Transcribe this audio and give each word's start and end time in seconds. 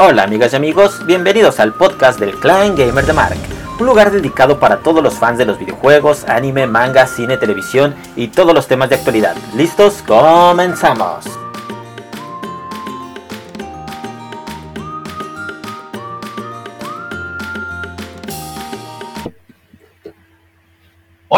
Hola 0.00 0.22
amigas 0.22 0.52
y 0.52 0.56
amigos, 0.56 1.04
bienvenidos 1.06 1.58
al 1.58 1.74
podcast 1.74 2.20
del 2.20 2.36
Clan 2.36 2.76
Gamer 2.76 3.04
de 3.04 3.12
Mark, 3.12 3.36
un 3.80 3.86
lugar 3.86 4.12
dedicado 4.12 4.60
para 4.60 4.78
todos 4.78 5.02
los 5.02 5.14
fans 5.14 5.38
de 5.38 5.44
los 5.44 5.58
videojuegos, 5.58 6.22
anime, 6.28 6.68
manga, 6.68 7.04
cine, 7.08 7.36
televisión 7.36 7.96
y 8.14 8.28
todos 8.28 8.54
los 8.54 8.68
temas 8.68 8.90
de 8.90 8.94
actualidad. 8.94 9.34
¿Listos? 9.56 10.04
Comenzamos. 10.06 11.47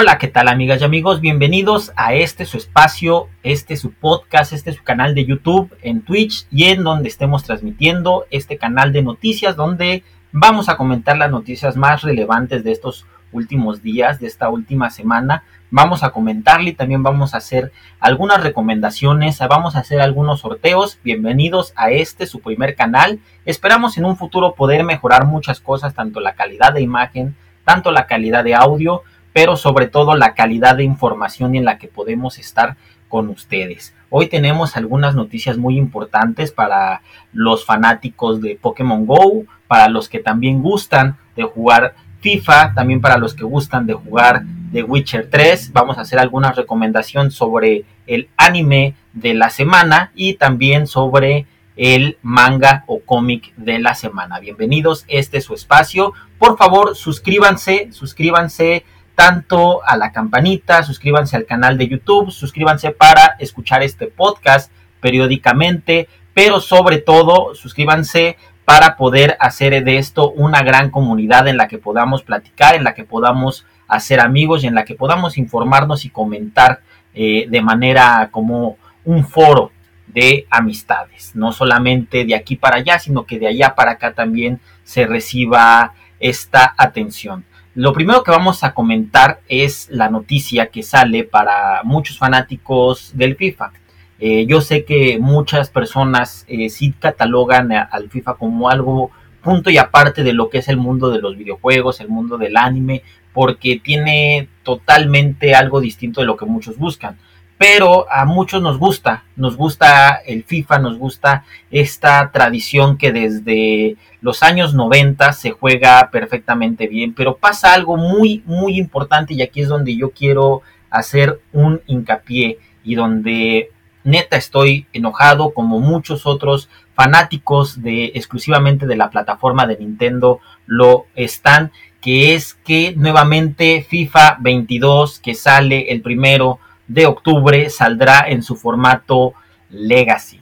Hola, 0.02 0.16
¿qué 0.16 0.28
tal 0.28 0.48
amigas 0.48 0.80
y 0.80 0.84
amigos? 0.84 1.20
Bienvenidos 1.20 1.92
a 1.94 2.14
este 2.14 2.46
su 2.46 2.56
espacio, 2.56 3.28
este 3.42 3.76
su 3.76 3.92
podcast, 3.92 4.54
este 4.54 4.72
su 4.72 4.82
canal 4.82 5.14
de 5.14 5.26
YouTube, 5.26 5.76
en 5.82 6.00
Twitch 6.00 6.46
y 6.50 6.68
en 6.68 6.84
donde 6.84 7.10
estemos 7.10 7.44
transmitiendo 7.44 8.24
este 8.30 8.56
canal 8.56 8.94
de 8.94 9.02
noticias 9.02 9.56
donde 9.56 10.02
vamos 10.32 10.70
a 10.70 10.78
comentar 10.78 11.18
las 11.18 11.30
noticias 11.30 11.76
más 11.76 12.00
relevantes 12.00 12.64
de 12.64 12.72
estos 12.72 13.04
últimos 13.30 13.82
días, 13.82 14.20
de 14.20 14.26
esta 14.26 14.48
última 14.48 14.88
semana. 14.88 15.42
Vamos 15.70 16.02
a 16.02 16.12
comentarle 16.12 16.70
y 16.70 16.74
también 16.74 17.02
vamos 17.02 17.34
a 17.34 17.36
hacer 17.36 17.70
algunas 17.98 18.42
recomendaciones, 18.42 19.38
vamos 19.50 19.76
a 19.76 19.80
hacer 19.80 20.00
algunos 20.00 20.40
sorteos. 20.40 20.98
Bienvenidos 21.04 21.74
a 21.76 21.90
este 21.90 22.26
su 22.26 22.40
primer 22.40 22.74
canal. 22.74 23.20
Esperamos 23.44 23.98
en 23.98 24.06
un 24.06 24.16
futuro 24.16 24.54
poder 24.54 24.82
mejorar 24.82 25.26
muchas 25.26 25.60
cosas, 25.60 25.92
tanto 25.92 26.20
la 26.20 26.32
calidad 26.32 26.72
de 26.72 26.80
imagen, 26.80 27.36
tanto 27.66 27.90
la 27.90 28.06
calidad 28.06 28.44
de 28.44 28.54
audio 28.54 29.02
pero 29.32 29.56
sobre 29.56 29.86
todo 29.86 30.16
la 30.16 30.34
calidad 30.34 30.76
de 30.76 30.84
información 30.84 31.54
en 31.54 31.64
la 31.64 31.78
que 31.78 31.88
podemos 31.88 32.38
estar 32.38 32.76
con 33.08 33.28
ustedes. 33.28 33.94
Hoy 34.08 34.28
tenemos 34.28 34.76
algunas 34.76 35.14
noticias 35.14 35.56
muy 35.56 35.76
importantes 35.76 36.52
para 36.52 37.02
los 37.32 37.64
fanáticos 37.64 38.40
de 38.40 38.58
Pokémon 38.60 39.06
Go, 39.06 39.44
para 39.66 39.88
los 39.88 40.08
que 40.08 40.18
también 40.18 40.62
gustan 40.62 41.16
de 41.36 41.44
jugar 41.44 41.94
FIFA, 42.20 42.74
también 42.74 43.00
para 43.00 43.18
los 43.18 43.34
que 43.34 43.44
gustan 43.44 43.86
de 43.86 43.94
jugar 43.94 44.42
The 44.72 44.82
Witcher 44.82 45.28
3. 45.30 45.72
Vamos 45.72 45.98
a 45.98 46.02
hacer 46.02 46.18
algunas 46.18 46.56
recomendaciones 46.56 47.34
sobre 47.34 47.84
el 48.06 48.28
anime 48.36 48.94
de 49.12 49.34
la 49.34 49.50
semana 49.50 50.12
y 50.14 50.34
también 50.34 50.86
sobre 50.86 51.46
el 51.76 52.18
manga 52.22 52.84
o 52.86 53.00
cómic 53.00 53.54
de 53.56 53.78
la 53.78 53.94
semana. 53.94 54.38
Bienvenidos, 54.38 55.04
este 55.08 55.38
es 55.38 55.44
su 55.44 55.54
espacio. 55.54 56.12
Por 56.38 56.58
favor, 56.58 56.94
suscríbanse, 56.94 57.88
suscríbanse 57.92 58.84
tanto 59.20 59.86
a 59.86 59.98
la 59.98 60.12
campanita, 60.12 60.82
suscríbanse 60.82 61.36
al 61.36 61.44
canal 61.44 61.76
de 61.76 61.88
YouTube, 61.88 62.30
suscríbanse 62.30 62.90
para 62.90 63.36
escuchar 63.38 63.82
este 63.82 64.06
podcast 64.06 64.72
periódicamente, 64.98 66.08
pero 66.32 66.58
sobre 66.58 66.96
todo 66.96 67.54
suscríbanse 67.54 68.38
para 68.64 68.96
poder 68.96 69.36
hacer 69.38 69.84
de 69.84 69.98
esto 69.98 70.30
una 70.30 70.62
gran 70.62 70.90
comunidad 70.90 71.48
en 71.48 71.58
la 71.58 71.68
que 71.68 71.76
podamos 71.76 72.22
platicar, 72.22 72.74
en 72.74 72.82
la 72.82 72.94
que 72.94 73.04
podamos 73.04 73.66
hacer 73.88 74.20
amigos 74.20 74.64
y 74.64 74.68
en 74.68 74.74
la 74.74 74.86
que 74.86 74.94
podamos 74.94 75.36
informarnos 75.36 76.06
y 76.06 76.08
comentar 76.08 76.80
eh, 77.12 77.44
de 77.46 77.60
manera 77.60 78.30
como 78.32 78.78
un 79.04 79.26
foro 79.26 79.70
de 80.06 80.46
amistades, 80.48 81.32
no 81.34 81.52
solamente 81.52 82.24
de 82.24 82.34
aquí 82.34 82.56
para 82.56 82.78
allá, 82.78 82.98
sino 82.98 83.26
que 83.26 83.38
de 83.38 83.48
allá 83.48 83.74
para 83.74 83.90
acá 83.90 84.14
también 84.14 84.60
se 84.82 85.04
reciba 85.04 85.92
esta 86.20 86.74
atención. 86.78 87.44
Lo 87.74 87.92
primero 87.92 88.24
que 88.24 88.32
vamos 88.32 88.64
a 88.64 88.74
comentar 88.74 89.40
es 89.48 89.88
la 89.90 90.10
noticia 90.10 90.66
que 90.66 90.82
sale 90.82 91.22
para 91.22 91.82
muchos 91.84 92.18
fanáticos 92.18 93.12
del 93.14 93.36
FIFA. 93.36 93.72
Eh, 94.18 94.44
yo 94.46 94.60
sé 94.60 94.84
que 94.84 95.18
muchas 95.20 95.70
personas 95.70 96.44
eh, 96.48 96.68
sí 96.68 96.92
catalogan 96.98 97.70
al 97.72 98.10
FIFA 98.10 98.34
como 98.34 98.68
algo 98.68 99.12
punto 99.40 99.70
y 99.70 99.78
aparte 99.78 100.24
de 100.24 100.32
lo 100.32 100.50
que 100.50 100.58
es 100.58 100.68
el 100.68 100.76
mundo 100.76 101.10
de 101.10 101.20
los 101.20 101.36
videojuegos, 101.36 102.00
el 102.00 102.08
mundo 102.08 102.38
del 102.38 102.56
anime, 102.56 103.02
porque 103.32 103.80
tiene 103.82 104.48
totalmente 104.64 105.54
algo 105.54 105.80
distinto 105.80 106.20
de 106.20 106.26
lo 106.26 106.36
que 106.36 106.46
muchos 106.46 106.76
buscan 106.76 107.18
pero 107.60 108.10
a 108.10 108.24
muchos 108.24 108.62
nos 108.62 108.78
gusta, 108.78 109.24
nos 109.36 109.54
gusta 109.54 110.14
el 110.24 110.44
FIFA, 110.44 110.78
nos 110.78 110.96
gusta 110.96 111.44
esta 111.70 112.30
tradición 112.32 112.96
que 112.96 113.12
desde 113.12 113.98
los 114.22 114.42
años 114.42 114.72
90 114.72 115.34
se 115.34 115.50
juega 115.50 116.08
perfectamente 116.10 116.86
bien, 116.86 117.12
pero 117.12 117.36
pasa 117.36 117.74
algo 117.74 117.98
muy, 117.98 118.42
muy 118.46 118.78
importante 118.78 119.34
y 119.34 119.42
aquí 119.42 119.60
es 119.60 119.68
donde 119.68 119.94
yo 119.94 120.12
quiero 120.12 120.62
hacer 120.88 121.38
un 121.52 121.82
hincapié 121.86 122.58
y 122.82 122.94
donde 122.94 123.70
neta 124.04 124.38
estoy 124.38 124.86
enojado 124.94 125.52
como 125.52 125.80
muchos 125.80 126.24
otros 126.24 126.70
fanáticos 126.94 127.82
de 127.82 128.06
exclusivamente 128.14 128.86
de 128.86 128.96
la 128.96 129.10
plataforma 129.10 129.66
de 129.66 129.76
Nintendo 129.76 130.40
lo 130.64 131.08
están, 131.14 131.72
que 132.00 132.34
es 132.34 132.54
que 132.54 132.94
nuevamente 132.96 133.84
FIFA 133.86 134.38
22 134.40 135.20
que 135.20 135.34
sale 135.34 135.92
el 135.92 136.00
primero 136.00 136.58
de 136.90 137.06
octubre 137.06 137.70
saldrá 137.70 138.24
en 138.26 138.42
su 138.42 138.56
formato 138.56 139.34
Legacy. 139.70 140.40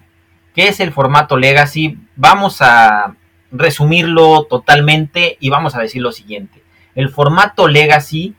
¿Qué 0.55 0.69
es 0.69 0.81
el 0.81 0.93
formato 0.93 1.37
Legacy? 1.37 1.99
Vamos 2.17 2.63
a 2.63 3.15
resumirlo 3.53 4.45
totalmente 4.45 5.37
y 5.41 5.51
vamos 5.51 5.75
a 5.75 5.81
decir 5.81 6.01
lo 6.01 6.11
siguiente. 6.11 6.63
El 6.95 7.11
formato 7.11 7.69
Legacy 7.69 8.35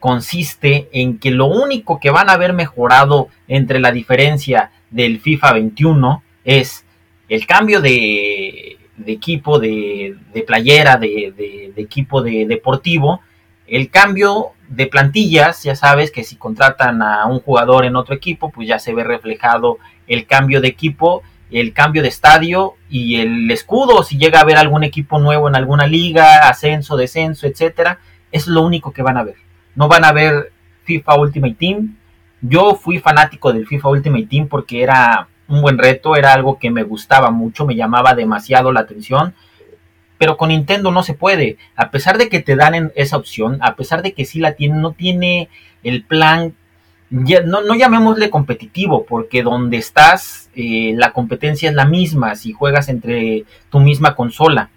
consiste 0.00 0.88
en 0.92 1.18
que 1.18 1.30
lo 1.30 1.44
único 1.44 2.00
que 2.00 2.10
van 2.10 2.30
a 2.30 2.32
haber 2.32 2.54
mejorado 2.54 3.28
entre 3.48 3.80
la 3.80 3.92
diferencia 3.92 4.70
del 4.90 5.20
FIFA 5.20 5.52
21 5.52 6.22
es 6.44 6.86
el 7.28 7.46
cambio 7.46 7.82
de, 7.82 8.78
equipo, 9.06 9.58
de, 9.58 10.16
playera, 10.46 10.96
de, 10.96 11.34
de 11.36 11.82
equipo 11.82 12.22
deportivo, 12.22 13.20
el 13.72 13.88
cambio 13.88 14.50
de 14.68 14.86
plantillas, 14.86 15.62
ya 15.62 15.74
sabes 15.74 16.10
que 16.10 16.24
si 16.24 16.36
contratan 16.36 17.00
a 17.00 17.24
un 17.24 17.40
jugador 17.40 17.86
en 17.86 17.96
otro 17.96 18.14
equipo, 18.14 18.50
pues 18.50 18.68
ya 18.68 18.78
se 18.78 18.92
ve 18.92 19.02
reflejado 19.02 19.78
el 20.06 20.26
cambio 20.26 20.60
de 20.60 20.68
equipo, 20.68 21.22
el 21.50 21.72
cambio 21.72 22.02
de 22.02 22.08
estadio 22.08 22.74
y 22.90 23.16
el 23.16 23.50
escudo, 23.50 24.02
si 24.02 24.18
llega 24.18 24.40
a 24.40 24.42
haber 24.42 24.58
algún 24.58 24.84
equipo 24.84 25.18
nuevo 25.18 25.48
en 25.48 25.56
alguna 25.56 25.86
liga, 25.86 26.50
ascenso, 26.50 26.98
descenso, 26.98 27.46
etcétera, 27.46 27.98
es 28.30 28.46
lo 28.46 28.60
único 28.60 28.92
que 28.92 29.00
van 29.00 29.16
a 29.16 29.24
ver. 29.24 29.36
No 29.74 29.88
van 29.88 30.04
a 30.04 30.12
ver 30.12 30.52
FIFA 30.84 31.14
Ultimate 31.20 31.54
Team. 31.54 31.96
Yo 32.42 32.74
fui 32.74 32.98
fanático 32.98 33.54
del 33.54 33.66
FIFA 33.66 33.88
Ultimate 33.88 34.26
Team 34.26 34.48
porque 34.48 34.82
era 34.82 35.28
un 35.48 35.62
buen 35.62 35.78
reto, 35.78 36.14
era 36.14 36.34
algo 36.34 36.58
que 36.58 36.70
me 36.70 36.82
gustaba 36.82 37.30
mucho, 37.30 37.64
me 37.64 37.74
llamaba 37.74 38.14
demasiado 38.14 38.70
la 38.70 38.80
atención 38.80 39.32
pero 40.22 40.36
con 40.36 40.50
Nintendo 40.50 40.92
no 40.92 41.02
se 41.02 41.14
puede. 41.14 41.56
A 41.74 41.90
pesar 41.90 42.16
de 42.16 42.28
que 42.28 42.38
te 42.38 42.54
dan 42.54 42.92
esa 42.94 43.16
opción, 43.16 43.58
a 43.60 43.74
pesar 43.74 44.02
de 44.02 44.12
que 44.12 44.24
sí 44.24 44.38
la 44.38 44.52
tiene, 44.52 44.78
no 44.78 44.92
tiene 44.92 45.48
el 45.82 46.04
plan, 46.04 46.54
no, 47.10 47.62
no 47.62 47.74
llamémosle 47.74 48.30
competitivo, 48.30 49.04
porque 49.04 49.42
donde 49.42 49.78
estás, 49.78 50.48
eh, 50.54 50.94
la 50.96 51.12
competencia 51.12 51.68
es 51.68 51.74
la 51.74 51.86
misma 51.86 52.36
si 52.36 52.52
juegas 52.52 52.88
entre 52.88 53.46
tu 53.68 53.80
misma 53.80 54.14
consola. 54.14 54.70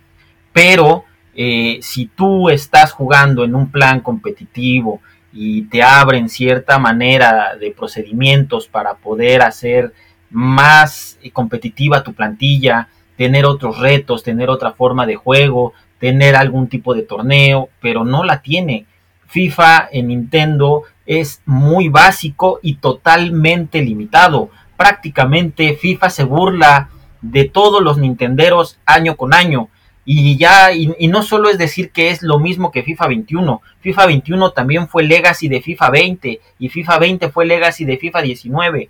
Pero 0.52 1.04
eh, 1.36 1.78
si 1.84 2.08
tú 2.08 2.50
estás 2.50 2.92
jugando 2.92 3.44
en 3.44 3.54
un 3.54 3.70
plan 3.70 4.00
competitivo 4.00 5.00
y 5.32 5.62
te 5.66 5.84
abren 5.84 6.28
cierta 6.28 6.80
manera 6.80 7.56
de 7.56 7.70
procedimientos 7.70 8.68
para 8.68 8.96
poder 8.96 9.44
hacer 9.44 9.94
más 10.32 11.20
competitiva 11.34 12.02
tu 12.02 12.16
plantilla, 12.16 12.90
tener 13.18 13.46
otros 13.46 13.80
retos, 13.80 14.24
tener 14.24 14.50
otra 14.50 14.74
forma 14.74 15.06
de 15.06 15.16
juego, 15.16 15.74
tener 16.00 16.36
algún 16.36 16.68
tipo 16.68 16.94
de 16.94 17.04
torneo, 17.04 17.70
pero 17.82 18.04
no 18.04 18.24
la 18.24 18.42
tiene. 18.42 18.86
FIFA 19.28 19.90
en 19.92 20.08
Nintendo 20.08 20.84
es 21.06 21.42
muy 21.46 21.90
básico 21.90 22.60
y 22.62 22.76
totalmente 22.76 23.82
limitado. 23.82 24.50
Prácticamente 24.78 25.76
FIFA 25.76 26.10
se 26.10 26.24
burla 26.24 26.90
de 27.22 27.46
todos 27.46 27.82
los 27.82 27.98
nintenderos 27.98 28.78
año 28.86 29.16
con 29.16 29.34
año. 29.34 29.70
Y 30.08 30.38
ya, 30.38 30.72
y, 30.72 31.08
no 31.08 31.24
solo 31.24 31.50
es 31.50 31.58
decir 31.58 31.90
que 31.90 32.12
es 32.12 32.22
lo 32.22 32.38
mismo 32.38 32.72
que 32.72 32.84
FIFA 32.84 33.08
21, 33.08 33.62
FIFA 33.80 34.06
21 34.06 34.52
también 34.52 34.88
fue 34.88 35.04
legacy 35.04 35.48
de 35.50 35.62
FIFA 35.62 35.90
20 35.90 36.42
y 36.60 36.70
FIFA 36.70 37.00
20 37.00 37.30
fue 37.30 37.46
legacy 37.48 37.86
de 37.86 37.98
FIFA 37.98 38.22
19. 38.22 38.90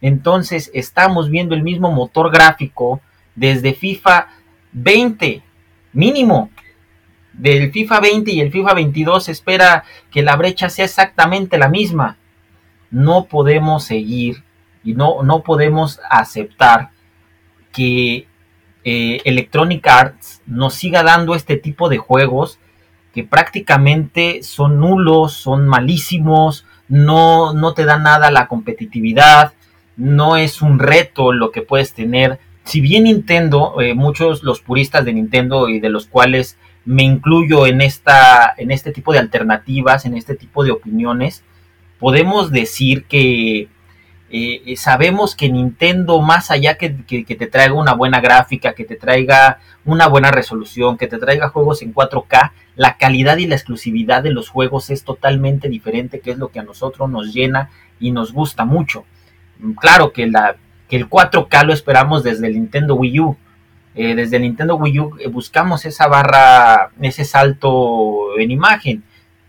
Entonces 0.00 0.70
estamos 0.74 1.30
viendo 1.30 1.54
el 1.54 1.62
mismo 1.62 1.92
motor 1.92 2.32
gráfico, 2.32 3.00
desde 3.40 3.72
FIFA 3.72 4.28
20, 4.72 5.42
mínimo. 5.94 6.50
Del 7.32 7.72
FIFA 7.72 8.00
20 8.00 8.32
y 8.32 8.40
el 8.42 8.52
FIFA 8.52 8.74
22 8.74 9.24
se 9.24 9.32
espera 9.32 9.84
que 10.10 10.22
la 10.22 10.36
brecha 10.36 10.68
sea 10.68 10.84
exactamente 10.84 11.56
la 11.56 11.70
misma. 11.70 12.18
No 12.90 13.24
podemos 13.24 13.84
seguir 13.84 14.44
y 14.84 14.92
no, 14.92 15.22
no 15.22 15.42
podemos 15.42 16.00
aceptar 16.10 16.90
que 17.72 18.26
eh, 18.84 19.20
Electronic 19.24 19.86
Arts 19.86 20.42
nos 20.46 20.74
siga 20.74 21.02
dando 21.02 21.34
este 21.34 21.56
tipo 21.56 21.88
de 21.88 21.96
juegos 21.96 22.58
que 23.14 23.24
prácticamente 23.24 24.42
son 24.42 24.80
nulos, 24.80 25.32
son 25.32 25.66
malísimos, 25.66 26.66
no, 26.88 27.54
no 27.54 27.72
te 27.72 27.86
da 27.86 27.98
nada 27.98 28.30
la 28.30 28.48
competitividad, 28.48 29.54
no 29.96 30.36
es 30.36 30.60
un 30.60 30.78
reto 30.78 31.32
lo 31.32 31.50
que 31.52 31.62
puedes 31.62 31.94
tener 31.94 32.38
si 32.64 32.80
bien 32.80 33.04
Nintendo, 33.04 33.80
eh, 33.80 33.94
muchos 33.94 34.42
los 34.42 34.60
puristas 34.60 35.04
de 35.04 35.12
Nintendo 35.12 35.68
y 35.68 35.80
de 35.80 35.90
los 35.90 36.06
cuales 36.06 36.56
me 36.84 37.02
incluyo 37.02 37.66
en, 37.66 37.80
esta, 37.80 38.54
en 38.56 38.70
este 38.70 38.92
tipo 38.92 39.12
de 39.12 39.18
alternativas, 39.18 40.06
en 40.06 40.16
este 40.16 40.34
tipo 40.34 40.64
de 40.64 40.70
opiniones, 40.70 41.42
podemos 41.98 42.50
decir 42.50 43.04
que 43.04 43.68
eh, 44.32 44.76
sabemos 44.76 45.34
que 45.34 45.50
Nintendo, 45.50 46.20
más 46.20 46.50
allá 46.50 46.76
que, 46.78 47.04
que, 47.04 47.24
te 47.24 47.46
traiga 47.48 47.74
una 47.74 47.94
buena 47.94 48.20
gráfica, 48.20 48.74
que 48.74 48.84
te 48.84 48.94
traiga 48.94 49.58
una 49.84 50.06
buena 50.06 50.30
resolución, 50.30 50.96
que 50.96 51.08
te 51.08 51.18
traiga 51.18 51.48
juegos 51.48 51.82
en 51.82 51.92
4K, 51.92 52.52
la 52.76 52.96
calidad 52.96 53.38
y 53.38 53.46
la 53.46 53.56
exclusividad 53.56 54.22
de 54.22 54.30
los 54.30 54.48
juegos 54.48 54.90
es 54.90 55.02
totalmente 55.02 55.68
diferente, 55.68 56.20
que 56.20 56.30
es 56.30 56.38
lo 56.38 56.48
que 56.48 56.60
a 56.60 56.64
nosotros 56.64 57.10
nos 57.10 57.34
llena 57.34 57.70
y 57.98 58.12
nos 58.12 58.32
gusta 58.32 58.64
mucho. 58.64 59.04
Claro 59.80 60.12
que, 60.12 60.28
la, 60.28 60.56
que 60.90 60.96
el 60.96 61.08
4K 61.08 61.64
lo 61.64 61.72
esperamos 61.72 62.24
desde 62.24 62.48
el 62.48 62.54
Nintendo 62.54 62.96
Wii 62.96 63.20
U. 63.20 63.36
Eh, 63.94 64.14
desde 64.14 64.36
el 64.36 64.42
Nintendo 64.42 64.74
Wii 64.74 65.00
U 65.00 65.16
eh, 65.20 65.28
buscamos 65.28 65.84
esa 65.84 66.08
barra, 66.08 66.90
ese 67.00 67.24
salto 67.24 68.36
en 68.38 68.50
imagen. 68.50 69.04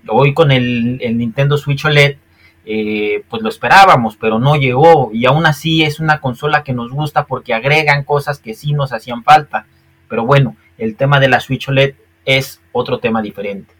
Hoy 0.08 0.34
con 0.36 0.52
el, 0.52 1.00
Nintendo 1.18 1.58
Switch 1.58 1.84
OLED 1.84 2.18
eh, 2.66 3.24
pues 3.28 3.42
lo 3.42 3.50
esperábamos, 3.50 4.18
pero 4.18 4.38
no 4.38 4.56
llegó 4.56 5.10
y 5.12 5.26
aún 5.26 5.48
así 5.48 5.84
es 5.84 6.00
una 6.00 6.22
consola 6.22 6.64
que 6.64 6.74
nos 6.74 6.92
gusta 6.92 7.26
porque 7.26 7.56
agregan 7.56 8.04
cosas 8.04 8.38
que 8.40 8.54
sí 8.54 8.74
nos 8.74 8.94
hacían 8.94 9.24
falta. 9.24 9.66
Pero 10.08 10.26
bueno, 10.26 10.56
el 10.78 10.96
tema 10.96 11.20
de 11.20 11.30
la 11.30 11.40
Switch 11.40 11.68
OLED 11.70 11.96
es 12.24 12.62
otro 12.72 13.00
tema 13.00 13.22
diferente. 13.24 13.74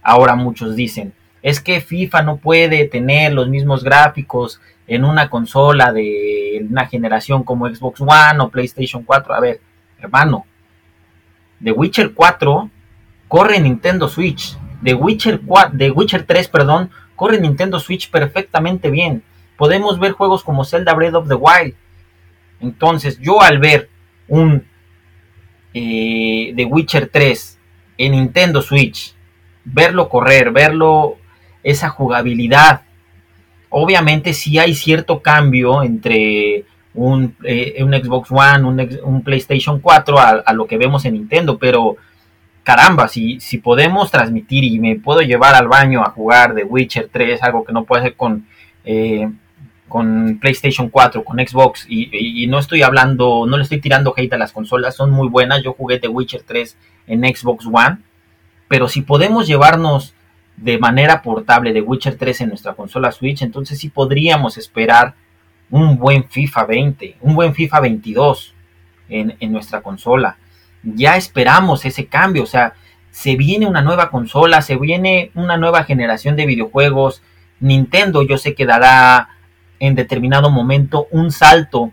Ahora 0.00 0.36
muchos 0.36 0.76
dicen, 0.76 1.12
es 1.42 1.60
que 1.60 1.80
FIFA 1.80 2.22
no 2.22 2.36
puede 2.36 2.84
tener 2.84 3.32
los 3.32 3.48
mismos 3.48 3.82
gráficos 3.82 4.60
en 4.90 5.04
una 5.04 5.30
consola 5.30 5.92
de 5.92 6.66
una 6.68 6.84
generación 6.86 7.44
como 7.44 7.68
Xbox 7.68 8.00
One 8.00 8.40
o 8.40 8.48
PlayStation 8.48 9.04
4. 9.04 9.32
A 9.32 9.38
ver, 9.38 9.60
hermano, 10.00 10.46
The 11.62 11.70
Witcher 11.70 12.12
4 12.12 12.68
corre 13.28 13.58
en 13.58 13.62
Nintendo 13.62 14.08
Switch. 14.08 14.58
The 14.82 14.94
Witcher, 14.94 15.42
4, 15.46 15.78
The 15.78 15.92
Witcher 15.92 16.24
3, 16.26 16.48
perdón, 16.48 16.90
corre 17.14 17.40
Nintendo 17.40 17.78
Switch 17.78 18.10
perfectamente 18.10 18.90
bien. 18.90 19.22
Podemos 19.56 20.00
ver 20.00 20.10
juegos 20.10 20.42
como 20.42 20.64
Zelda 20.64 20.92
Breath 20.92 21.14
of 21.14 21.28
the 21.28 21.34
Wild. 21.34 21.74
Entonces, 22.58 23.20
yo 23.20 23.40
al 23.40 23.60
ver 23.60 23.88
un 24.26 24.66
eh, 25.72 26.52
The 26.56 26.64
Witcher 26.64 27.08
3 27.08 27.58
en 27.98 28.12
Nintendo 28.12 28.60
Switch, 28.60 29.14
verlo 29.64 30.08
correr, 30.08 30.50
verlo, 30.50 31.16
esa 31.62 31.90
jugabilidad, 31.90 32.82
obviamente 33.70 34.34
sí 34.34 34.58
hay 34.58 34.74
cierto 34.74 35.20
cambio 35.20 35.82
entre 35.82 36.64
un, 36.94 37.36
eh, 37.44 37.82
un 37.82 37.92
Xbox 37.92 38.30
One, 38.30 38.64
un, 39.02 39.22
PlayStation 39.22 39.80
4 39.80 40.18
a, 40.18 40.52
lo 40.52 40.66
que 40.66 40.76
vemos 40.76 41.04
en 41.04 41.14
Nintendo, 41.14 41.56
pero 41.58 41.96
caramba, 42.62 43.08
si, 43.08 43.40
si 43.40 43.58
podemos 43.58 44.10
transmitir 44.10 44.64
y 44.64 44.78
me 44.78 44.96
puedo 44.96 45.20
llevar 45.22 45.54
al 45.54 45.68
baño 45.68 46.02
a 46.02 46.10
jugar 46.10 46.54
de 46.54 46.64
Witcher 46.64 47.08
3, 47.10 47.42
algo 47.42 47.64
que 47.64 47.72
no 47.72 47.84
puede 47.84 48.02
hacer 48.02 48.16
con, 48.16 48.46
eh, 48.84 49.28
con 49.88 50.38
PlayStation 50.40 50.88
4, 50.88 51.24
con 51.24 51.38
Xbox, 51.38 51.86
y, 51.88 52.46
no 52.48 52.58
estoy 52.58 52.82
hablando, 52.82 53.46
no 53.46 53.56
le 53.56 53.62
estoy 53.62 53.80
tirando 53.80 54.12
hate 54.16 54.32
a 54.32 54.38
las 54.38 54.52
consolas, 54.52 54.96
son 54.96 55.10
muy 55.10 55.28
buenas, 55.28 55.62
yo 55.62 55.72
jugué 55.72 55.98
de 55.98 56.08
Witcher 56.08 56.42
3 56.44 56.76
en 57.06 57.22
Xbox 57.22 57.66
One, 57.66 57.98
pero 58.68 58.88
si 58.88 59.02
podemos 59.02 59.46
llevarnos 59.46 60.14
de 60.56 60.78
manera 60.78 61.22
portable 61.22 61.72
de 61.72 61.80
Witcher 61.80 62.16
3 62.16 62.42
en 62.42 62.48
nuestra 62.50 62.74
consola 62.74 63.12
Switch, 63.12 63.42
entonces 63.42 63.78
sí 63.78 63.88
podríamos 63.88 64.58
esperar 64.58 65.14
un 65.70 65.98
buen 65.98 66.28
FIFA 66.28 66.64
20, 66.64 67.16
un 67.20 67.34
buen 67.34 67.54
FIFA 67.54 67.80
22 67.80 68.54
en, 69.08 69.36
en 69.40 69.52
nuestra 69.52 69.80
consola 69.80 70.36
ya 70.82 71.16
esperamos 71.16 71.84
ese 71.84 72.06
cambio, 72.06 72.44
o 72.44 72.46
sea, 72.46 72.74
se 73.10 73.36
viene 73.36 73.66
una 73.66 73.82
nueva 73.82 74.10
consola, 74.10 74.62
se 74.62 74.76
viene 74.76 75.30
una 75.34 75.56
nueva 75.56 75.84
generación 75.84 76.36
de 76.36 76.46
videojuegos. 76.46 77.22
Nintendo 77.58 78.22
yo 78.22 78.38
sé 78.38 78.54
que 78.54 78.66
dará 78.66 79.30
en 79.78 79.94
determinado 79.94 80.50
momento 80.50 81.08
un 81.10 81.32
salto 81.32 81.92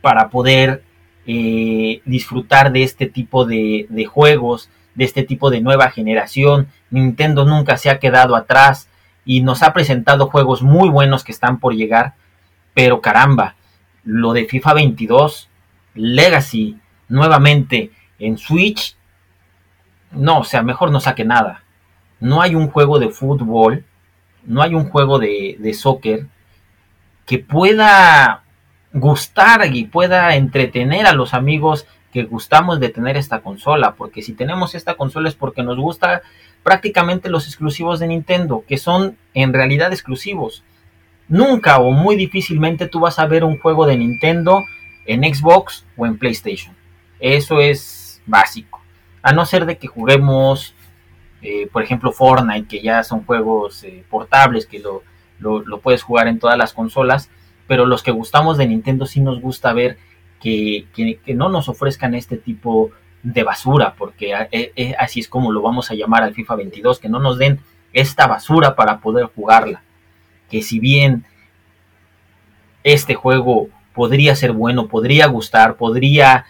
para 0.00 0.30
poder 0.30 0.82
eh, 1.26 2.00
disfrutar 2.04 2.72
de 2.72 2.82
este 2.82 3.06
tipo 3.06 3.44
de, 3.44 3.86
de, 3.88 4.04
juegos, 4.06 4.70
de 4.96 5.04
este 5.04 5.22
tipo 5.22 5.50
de 5.50 5.60
nueva 5.60 5.90
generación. 5.90 6.68
Nintendo 6.90 7.44
nunca 7.44 7.76
se 7.76 7.90
ha 7.90 8.00
quedado 8.00 8.34
atrás 8.34 8.88
y 9.24 9.42
nos 9.42 9.62
ha 9.62 9.72
presentado 9.72 10.26
juegos 10.28 10.62
muy 10.62 10.88
buenos 10.88 11.22
que 11.22 11.32
están 11.32 11.60
por 11.60 11.74
llegar. 11.74 12.14
Pero 12.74 13.00
caramba, 13.00 13.54
lo 14.04 14.32
de 14.32 14.46
FIFA 14.46 14.74
22, 14.74 15.48
Legacy, 15.94 16.78
nuevamente 17.08 17.90
en 18.18 18.38
Switch, 18.38 18.96
no, 20.10 20.40
o 20.40 20.44
sea, 20.44 20.62
mejor 20.62 20.90
no 20.90 21.00
saque 21.00 21.24
nada. 21.24 21.62
No 22.18 22.40
hay 22.40 22.54
un 22.54 22.68
juego 22.68 22.98
de 22.98 23.10
fútbol, 23.10 23.84
no 24.44 24.62
hay 24.62 24.74
un 24.74 24.88
juego 24.88 25.18
de, 25.18 25.56
de 25.58 25.74
soccer 25.74 26.26
que 27.26 27.38
pueda 27.38 28.44
gustar 28.92 29.74
y 29.74 29.84
pueda 29.84 30.34
entretener 30.36 31.06
a 31.06 31.12
los 31.12 31.34
amigos 31.34 31.86
que 32.16 32.22
gustamos 32.22 32.80
de 32.80 32.88
tener 32.88 33.18
esta 33.18 33.40
consola, 33.40 33.94
porque 33.94 34.22
si 34.22 34.32
tenemos 34.32 34.74
esta 34.74 34.94
consola 34.94 35.28
es 35.28 35.34
porque 35.34 35.62
nos 35.62 35.76
gusta 35.76 36.22
prácticamente 36.62 37.28
los 37.28 37.46
exclusivos 37.46 38.00
de 38.00 38.06
Nintendo, 38.06 38.64
que 38.66 38.78
son 38.78 39.18
en 39.34 39.52
realidad 39.52 39.92
exclusivos. 39.92 40.64
Nunca 41.28 41.76
o 41.76 41.90
muy 41.90 42.16
difícilmente 42.16 42.86
tú 42.86 43.00
vas 43.00 43.18
a 43.18 43.26
ver 43.26 43.44
un 43.44 43.58
juego 43.58 43.84
de 43.84 43.98
Nintendo 43.98 44.62
en 45.04 45.24
Xbox 45.24 45.84
o 45.94 46.06
en 46.06 46.16
PlayStation. 46.16 46.74
Eso 47.20 47.60
es 47.60 48.22
básico. 48.24 48.80
A 49.20 49.34
no 49.34 49.44
ser 49.44 49.66
de 49.66 49.76
que 49.76 49.86
juguemos, 49.86 50.74
eh, 51.42 51.68
por 51.70 51.82
ejemplo, 51.82 52.12
Fortnite, 52.12 52.66
que 52.66 52.82
ya 52.82 53.02
son 53.02 53.26
juegos 53.26 53.84
eh, 53.84 54.04
portables, 54.08 54.64
que 54.64 54.78
lo, 54.78 55.02
lo, 55.38 55.80
puedes 55.80 56.02
jugar 56.02 56.28
en 56.28 56.38
todas 56.38 56.56
las 56.56 56.72
consolas, 56.72 57.28
pero 57.66 57.84
los 57.84 58.02
que 58.02 58.10
gustamos 58.10 58.56
de 58.56 58.68
Nintendo 58.68 59.04
sí 59.04 59.20
nos 59.20 59.38
gusta 59.38 59.74
ver 59.74 59.98
que, 60.40 60.86
que, 60.94 61.34
no 61.34 61.48
nos 61.48 61.68
ofrezcan 61.68 62.14
este 62.14 62.36
tipo 62.36 62.90
de 63.22 63.42
basura, 63.42 63.94
porque 63.96 64.34
eh, 64.52 64.94
así 64.98 65.20
es 65.20 65.28
como 65.28 65.50
lo 65.50 65.62
vamos 65.62 65.90
a 65.90 65.94
llamar 65.94 66.22
al 66.22 66.34
FIFA 66.34 66.56
22, 66.56 67.00
que 67.00 67.08
no 67.08 67.18
nos 67.18 67.38
den 67.38 67.60
esta 67.92 68.26
basura 68.26 68.76
para 68.76 69.00
poder 69.00 69.26
jugarla. 69.26 69.82
Que 70.50 70.62
si 70.62 70.78
bien 70.78 71.24
este 72.84 73.14
juego 73.14 73.68
podría 73.94 74.36
ser 74.36 74.52
bueno, 74.52 74.86
podría 74.86 75.26
gustar, 75.26 75.76
podría 75.76 76.44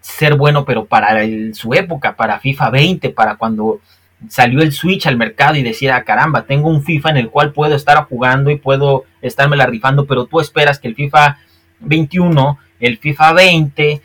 ser 0.00 0.34
bueno, 0.34 0.64
pero 0.64 0.86
para 0.86 1.20
su 1.52 1.74
época, 1.74 2.16
para 2.16 2.40
FIFA 2.40 2.70
20, 2.70 3.10
para 3.10 3.36
cuando 3.36 3.80
salió 4.28 4.62
el 4.62 4.72
Switch 4.72 5.06
al 5.06 5.16
mercado 5.16 5.56
y 5.56 5.62
decía, 5.62 6.02
caramba, 6.04 6.46
tengo 6.46 6.68
un 6.68 6.82
FIFA 6.82 7.10
en 7.10 7.16
el 7.18 7.30
cual 7.30 7.52
puedo 7.52 7.74
estar 7.74 8.02
jugando 8.04 8.50
y 8.50 8.56
puedo 8.56 9.04
estarme 9.20 9.56
la 9.56 9.66
rifando, 9.66 10.06
pero 10.06 10.26
tú 10.26 10.40
esperas 10.40 10.78
que 10.78 10.88
el 10.88 10.94
FIFA 10.94 11.38
21, 11.80 12.58
el 12.80 12.98
FIFA 12.98 13.32
20, 13.32 14.02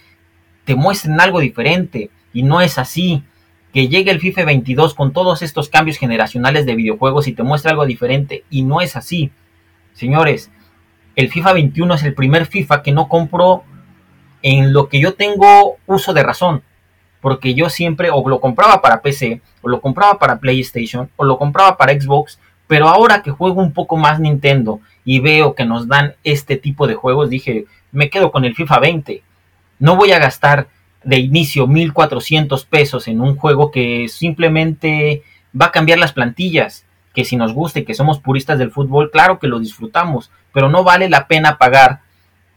te 0.65 0.75
muestren 0.75 1.19
algo 1.19 1.39
diferente. 1.39 2.09
Y 2.33 2.43
no 2.43 2.61
es 2.61 2.77
así. 2.77 3.23
Que 3.73 3.87
llegue 3.87 4.11
el 4.11 4.19
FIFA 4.19 4.45
22 4.45 4.93
con 4.93 5.13
todos 5.13 5.41
estos 5.41 5.69
cambios 5.69 5.97
generacionales 5.97 6.65
de 6.65 6.75
videojuegos 6.75 7.27
y 7.27 7.33
te 7.33 7.43
muestre 7.43 7.71
algo 7.71 7.85
diferente. 7.85 8.43
Y 8.49 8.63
no 8.63 8.81
es 8.81 8.95
así. 8.95 9.31
Señores, 9.93 10.51
el 11.15 11.29
FIFA 11.29 11.53
21 11.53 11.93
es 11.95 12.03
el 12.03 12.13
primer 12.13 12.45
FIFA 12.45 12.81
que 12.81 12.91
no 12.91 13.07
compro 13.07 13.63
en 14.41 14.73
lo 14.73 14.89
que 14.89 14.99
yo 14.99 15.13
tengo 15.13 15.77
uso 15.85 16.13
de 16.13 16.23
razón. 16.23 16.63
Porque 17.21 17.53
yo 17.53 17.69
siempre 17.69 18.09
o 18.11 18.27
lo 18.27 18.41
compraba 18.41 18.81
para 18.81 19.01
PC, 19.01 19.41
o 19.61 19.69
lo 19.69 19.79
compraba 19.79 20.17
para 20.17 20.39
PlayStation, 20.39 21.09
o 21.15 21.23
lo 21.23 21.37
compraba 21.37 21.77
para 21.77 21.93
Xbox. 21.93 22.39
Pero 22.71 22.87
ahora 22.87 23.21
que 23.21 23.31
juego 23.31 23.61
un 23.61 23.73
poco 23.73 23.97
más 23.97 24.21
Nintendo 24.21 24.79
y 25.03 25.19
veo 25.19 25.55
que 25.55 25.65
nos 25.65 25.89
dan 25.89 26.15
este 26.23 26.55
tipo 26.55 26.87
de 26.87 26.95
juegos, 26.95 27.29
dije, 27.29 27.65
me 27.91 28.09
quedo 28.09 28.31
con 28.31 28.45
el 28.45 28.55
FIFA 28.55 28.79
20. 28.79 29.23
No 29.79 29.97
voy 29.97 30.13
a 30.13 30.19
gastar 30.19 30.69
de 31.03 31.19
inicio 31.19 31.67
1400 31.67 32.63
pesos 32.63 33.09
en 33.09 33.19
un 33.19 33.35
juego 33.35 33.71
que 33.71 34.07
simplemente 34.07 35.21
va 35.53 35.65
a 35.65 35.71
cambiar 35.73 35.99
las 35.99 36.13
plantillas. 36.13 36.85
Que 37.13 37.25
si 37.25 37.35
nos 37.35 37.51
gusta 37.51 37.79
y 37.79 37.83
que 37.83 37.93
somos 37.93 38.21
puristas 38.21 38.57
del 38.57 38.71
fútbol, 38.71 39.11
claro 39.11 39.37
que 39.37 39.49
lo 39.49 39.59
disfrutamos, 39.59 40.31
pero 40.53 40.69
no 40.69 40.85
vale 40.85 41.09
la 41.09 41.27
pena 41.27 41.57
pagar 41.57 41.99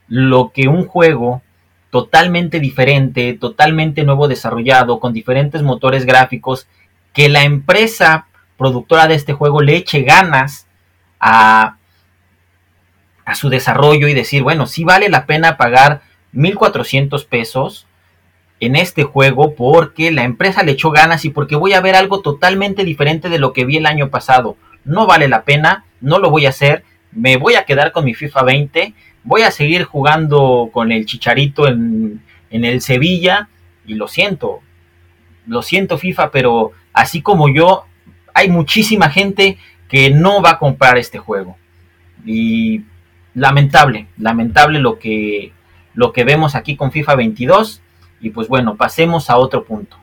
lo 0.07 0.53
que 0.53 0.69
un 0.69 0.87
juego 0.87 1.43
totalmente 1.91 2.61
diferente, 2.61 3.33
totalmente 3.35 4.05
nuevo 4.05 4.29
desarrollado, 4.29 5.01
con 5.01 5.13
diferentes 5.13 5.65
motores 5.65 6.07
gráficos, 6.07 6.69
que 7.13 7.29
la 7.29 7.43
empresa 7.43 8.29
productora 8.57 9.07
de 9.07 9.15
este 9.15 9.33
juego 9.33 9.61
le 9.61 9.77
eche 9.77 10.03
ganas 10.03 10.67
a, 11.21 11.77
a 13.25 13.35
su 13.35 13.49
desarrollo 13.49 14.09
y 14.09 14.15
decir, 14.15 14.43
bueno, 14.43 14.67
sí 14.67 14.85
vale 14.85 15.09
la 15.09 15.27
pena 15.27 15.57
pagar 15.57 16.03
1.400 16.35 17.27
pesos 17.27 17.87
en 18.61 18.77
este 18.77 19.03
juego 19.03 19.55
porque 19.55 20.13
la 20.13 20.25
empresa 20.25 20.63
le 20.63 20.73
echó 20.73 20.91
ganas 20.91 21.25
y 21.25 21.31
porque 21.31 21.57
voy 21.57 21.73
a 21.73 21.81
ver 21.81 21.97
algo 21.97 22.21
totalmente 22.21 22.85
diferente 22.85 23.29
de 23.29 23.39
lo 23.39 23.53
que 23.53 23.65
vi 23.65 23.79
el 23.79 23.87
año 23.87 24.11
pasado. 24.11 24.57
No 24.85 25.07
vale 25.07 25.29
la 25.29 25.43
pena, 25.43 25.85
no 26.01 26.19
lo 26.19 26.31
voy 26.31 26.47
a 26.47 26.51
hacer, 26.51 26.85
me 27.13 27.37
voy 27.37 27.55
a 27.55 27.65
quedar 27.65 27.93
con 27.93 28.05
mi 28.05 28.15
FIFA 28.15 28.43
20 28.43 28.95
voy 29.25 29.43
a 29.43 29.51
seguir 29.51 29.85
jugando 29.85 30.71
con 30.73 30.93
el 30.93 31.07
chicharito 31.07 31.67
en, 31.67 32.23
en 32.51 32.65
el 32.65 32.81
Sevilla 32.83 33.49
y 33.87 33.95
lo 33.95 34.07
siento, 34.07 34.61
lo 35.47 35.63
siento 35.63 35.99
FIFA, 35.99 36.31
pero 36.31 36.73
así 36.93 37.23
como 37.23 37.49
yo, 37.49 37.85
hay 38.35 38.51
muchísima 38.51 39.09
gente 39.09 39.57
que 39.89 40.11
no 40.11 40.43
va 40.43 40.51
a 40.51 40.59
comprar 40.59 40.99
este 40.99 41.19
juego. 41.19 41.57
Y 42.27 42.83
lamentable, 43.35 44.09
lamentable 44.19 44.81
lo 44.81 44.99
que, 44.99 45.53
lo 45.95 46.13
que 46.13 46.25
vemos 46.25 46.55
aquí 46.55 46.77
con 46.77 46.93
FIFA 46.93 47.15
22. 47.15 47.81
Y 48.21 48.31
pues 48.31 48.49
bueno, 48.49 48.77
pasemos 48.77 49.31
a 49.31 49.39
otro 49.39 49.65
punto. 49.65 49.97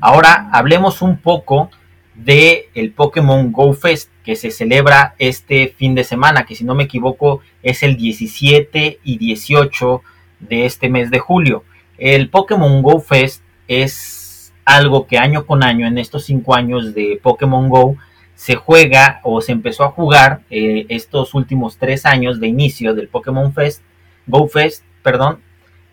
Ahora 0.00 0.48
hablemos 0.52 1.02
un 1.02 1.18
poco 1.18 1.70
de 2.14 2.70
el 2.74 2.92
Pokémon 2.92 3.52
Go 3.52 3.72
Fest 3.74 4.10
que 4.24 4.36
se 4.36 4.50
celebra 4.50 5.14
este 5.18 5.68
fin 5.68 5.94
de 5.94 6.04
semana, 6.04 6.44
que 6.46 6.54
si 6.54 6.64
no 6.64 6.74
me 6.74 6.84
equivoco 6.84 7.40
es 7.62 7.82
el 7.82 7.96
17 7.96 9.00
y 9.02 9.18
18 9.18 10.02
de 10.40 10.66
este 10.66 10.88
mes 10.88 11.10
de 11.10 11.18
julio. 11.18 11.64
El 11.98 12.28
Pokémon 12.28 12.82
Go 12.82 13.00
Fest 13.00 13.42
es 13.68 14.52
algo 14.64 15.06
que 15.06 15.18
año 15.18 15.46
con 15.46 15.62
año 15.62 15.86
en 15.86 15.98
estos 15.98 16.24
cinco 16.24 16.54
años 16.54 16.94
de 16.94 17.18
Pokémon 17.22 17.68
Go 17.68 17.96
se 18.34 18.54
juega 18.54 19.20
o 19.22 19.40
se 19.40 19.52
empezó 19.52 19.84
a 19.84 19.90
jugar 19.90 20.42
eh, 20.50 20.84
estos 20.90 21.32
últimos 21.34 21.78
tres 21.78 22.04
años 22.04 22.38
de 22.38 22.48
inicio 22.48 22.94
del 22.94 23.08
Pokémon 23.08 23.52
Fest, 23.52 23.82
Go 24.26 24.46
Fest, 24.46 24.84
perdón, 25.02 25.40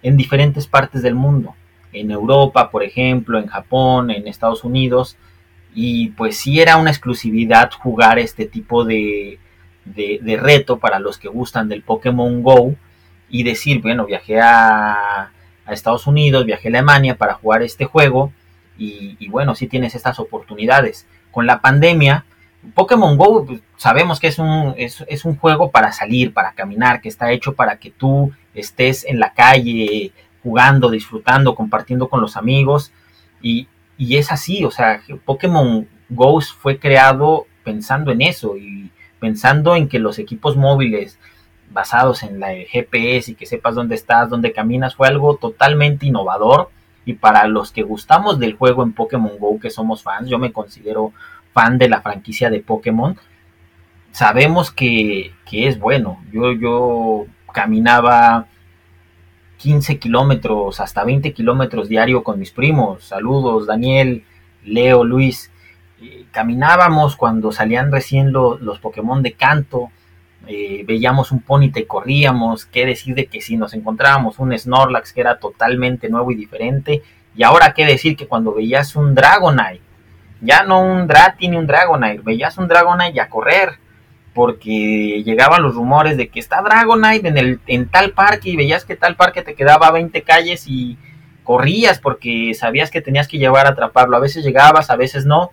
en 0.02 0.18
diferentes 0.18 0.68
partes 0.68 1.02
del 1.02 1.16
mundo. 1.16 1.56
En 1.94 2.12
Europa, 2.12 2.70
por 2.70 2.84
ejemplo, 2.84 3.40
en 3.40 3.48
Japón, 3.48 4.12
en 4.12 4.28
Estados 4.28 4.64
Unidos. 4.64 5.16
Y 5.74 6.10
pues 6.10 6.38
sí 6.38 6.60
era 6.60 6.78
una 6.78 6.90
exclusividad 6.90 7.72
jugar 7.72 8.20
este 8.20 8.46
tipo 8.46 8.84
de, 8.84 9.40
de, 9.86 10.38
reto 10.38 10.78
para 10.80 11.00
los 11.00 11.18
que 11.18 11.30
gustan 11.30 11.70
del 11.70 11.82
Pokémon 11.82 12.44
Go 12.44 12.76
y 13.34 13.42
decir, 13.42 13.82
bueno, 13.82 14.06
viajé 14.06 14.40
a, 14.40 15.32
a 15.66 15.74
Estados 15.74 16.06
Unidos, 16.06 16.46
viajé 16.46 16.68
a 16.68 16.70
Alemania 16.70 17.16
para 17.16 17.34
jugar 17.34 17.64
este 17.64 17.86
juego 17.86 18.32
y, 18.78 19.28
bueno, 19.30 19.56
sí 19.56 19.68
tienes 19.68 19.96
estas 19.96 20.20
oportunidades. 20.20 21.08
Con 21.32 21.48
la 21.48 21.60
pandemia, 21.60 22.26
Pokémon 22.76 23.18
Go 23.18 23.46
pues, 23.48 23.62
sabemos 23.76 24.20
que 24.20 24.28
es 24.28 24.38
un, 24.38 24.76
es, 24.78 25.26
un 25.26 25.36
juego 25.36 25.72
para 25.72 25.92
salir, 25.92 26.32
para 26.32 26.52
caminar, 26.52 27.02
que 27.02 27.10
está 27.10 27.32
hecho 27.32 27.54
para 27.54 27.78
que 27.78 27.90
tú 27.90 28.32
estés 28.54 29.04
en 29.04 29.20
la 29.20 29.34
calle 29.34 30.12
jugando, 30.44 30.92
disfrutando, 30.92 31.56
compartiendo 31.56 32.10
con 32.10 32.22
los 32.22 32.38
amigos. 32.38 32.92
Y, 33.42 33.68
y 33.98 34.18
es 34.18 34.32
así, 34.32 34.64
o 34.64 34.70
sea, 34.70 35.02
Pokémon 35.26 35.88
Go 36.10 36.40
fue 36.40 36.78
creado 36.78 37.48
pensando 37.64 38.12
en 38.12 38.22
eso 38.22 38.58
y 38.58 38.92
pensando 39.20 39.76
en 39.76 39.88
que 39.88 39.98
los 39.98 40.20
equipos 40.20 40.56
móviles 40.56 41.18
basados 41.74 42.24
en 42.24 42.40
la 42.40 42.50
GPS 42.50 43.32
y 43.32 43.36
que 43.36 43.46
sepas 43.46 43.76
dónde 43.76 43.96
estás, 43.96 44.30
dónde 44.30 44.54
caminas, 44.54 44.96
fue 44.96 45.08
algo 45.08 45.36
totalmente 45.36 46.06
innovador. 46.06 46.70
Y 47.06 47.14
para 47.14 47.48
los 47.48 47.72
que 47.72 47.82
gustamos 47.82 48.40
del 48.40 48.56
juego 48.56 48.84
en 48.84 48.94
Pokémon 48.94 49.38
Go, 49.38 49.60
que 49.60 49.70
somos 49.70 50.04
fans, 50.04 50.30
yo 50.30 50.40
me 50.40 50.54
considero 50.54 51.12
fan 51.54 51.78
de 51.78 51.90
la 51.90 52.02
franquicia 52.02 52.50
de 52.50 52.62
Pokémon, 52.62 53.18
sabemos 54.12 54.72
que, 54.72 55.34
es 55.52 55.80
bueno. 55.80 56.24
Yo, 56.32 56.54
yo 56.54 57.26
caminaba 57.52 58.48
15 59.58 60.00
kilómetros, 60.00 60.80
hasta 60.80 61.04
20 61.04 61.34
kilómetros 61.34 61.90
diario 61.90 62.24
con 62.24 62.40
mis 62.40 62.52
primos. 62.52 63.04
Saludos, 63.04 63.68
Daniel, 63.68 64.24
Leo, 64.64 65.04
Luis. 65.04 65.52
Eh, 66.02 66.26
caminábamos 66.32 67.16
cuando 67.16 67.52
salían 67.52 67.92
recién 67.92 68.32
los 68.32 68.80
Pokémon 68.80 69.22
de 69.22 69.34
canto. 69.34 69.92
Eh, 70.48 70.84
veíamos 70.86 71.32
un 71.32 71.42
Ponyta 71.42 71.80
y 71.80 71.86
corríamos. 71.86 72.66
Qué 72.66 72.86
decir 72.86 73.16
de 73.16 73.26
que 73.28 73.42
si 73.42 73.58
nos 73.58 73.74
encontrábamos 73.74 74.40
un 74.40 74.58
Snorlax 74.58 75.14
que 75.14 75.22
era 75.22 75.40
totalmente 75.40 76.10
nuevo 76.10 76.32
y 76.32 76.36
diferente. 76.36 77.02
Y 77.36 77.44
ahora 77.44 77.74
qué 77.74 77.86
decir 77.86 78.16
que 78.16 78.28
cuando 78.28 78.54
veías 78.54 78.96
un 78.96 79.16
Dragonite 79.16 79.82
ya 80.44 80.64
no 80.64 80.82
un 80.82 81.08
Drati 81.08 81.48
ni 81.48 81.56
un 81.56 81.66
Dragonite, 81.66 82.22
veías 82.22 82.58
un 82.58 82.68
Dragonite 82.68 83.14
y 83.16 83.20
a 83.20 83.30
correr, 83.30 83.80
porque 84.34 85.24
llegaban 85.24 85.64
los 85.64 85.76
rumores 85.76 86.18
de 86.18 86.28
que 86.28 86.40
está 86.40 86.62
Dragonite 86.62 87.28
en, 87.30 87.38
el, 87.38 87.60
en 87.66 87.88
tal 87.88 88.12
parque 88.12 88.50
y 88.50 88.58
veías 88.58 88.84
que 88.84 88.96
tal 88.96 89.16
parque 89.16 89.42
te 89.42 89.56
quedaba 89.56 89.88
a 89.88 89.92
20 89.92 90.22
calles 90.24 90.66
y 90.68 90.98
corrías 91.44 92.00
porque 92.00 92.54
sabías 92.54 92.92
que 92.92 93.02
tenías 93.02 93.28
que 93.28 93.38
llevar 93.38 93.68
a 93.68 93.70
atraparlo. 93.70 94.18
A 94.18 94.20
veces 94.20 94.44
llegabas, 94.44 94.90
a 94.90 94.96
veces 94.96 95.26
no, 95.26 95.52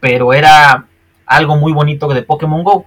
pero 0.00 0.32
era 0.32 0.86
algo 1.26 1.56
muy 1.56 1.72
bonito 1.72 2.08
de 2.08 2.22
Pokémon 2.22 2.64
Go. 2.64 2.86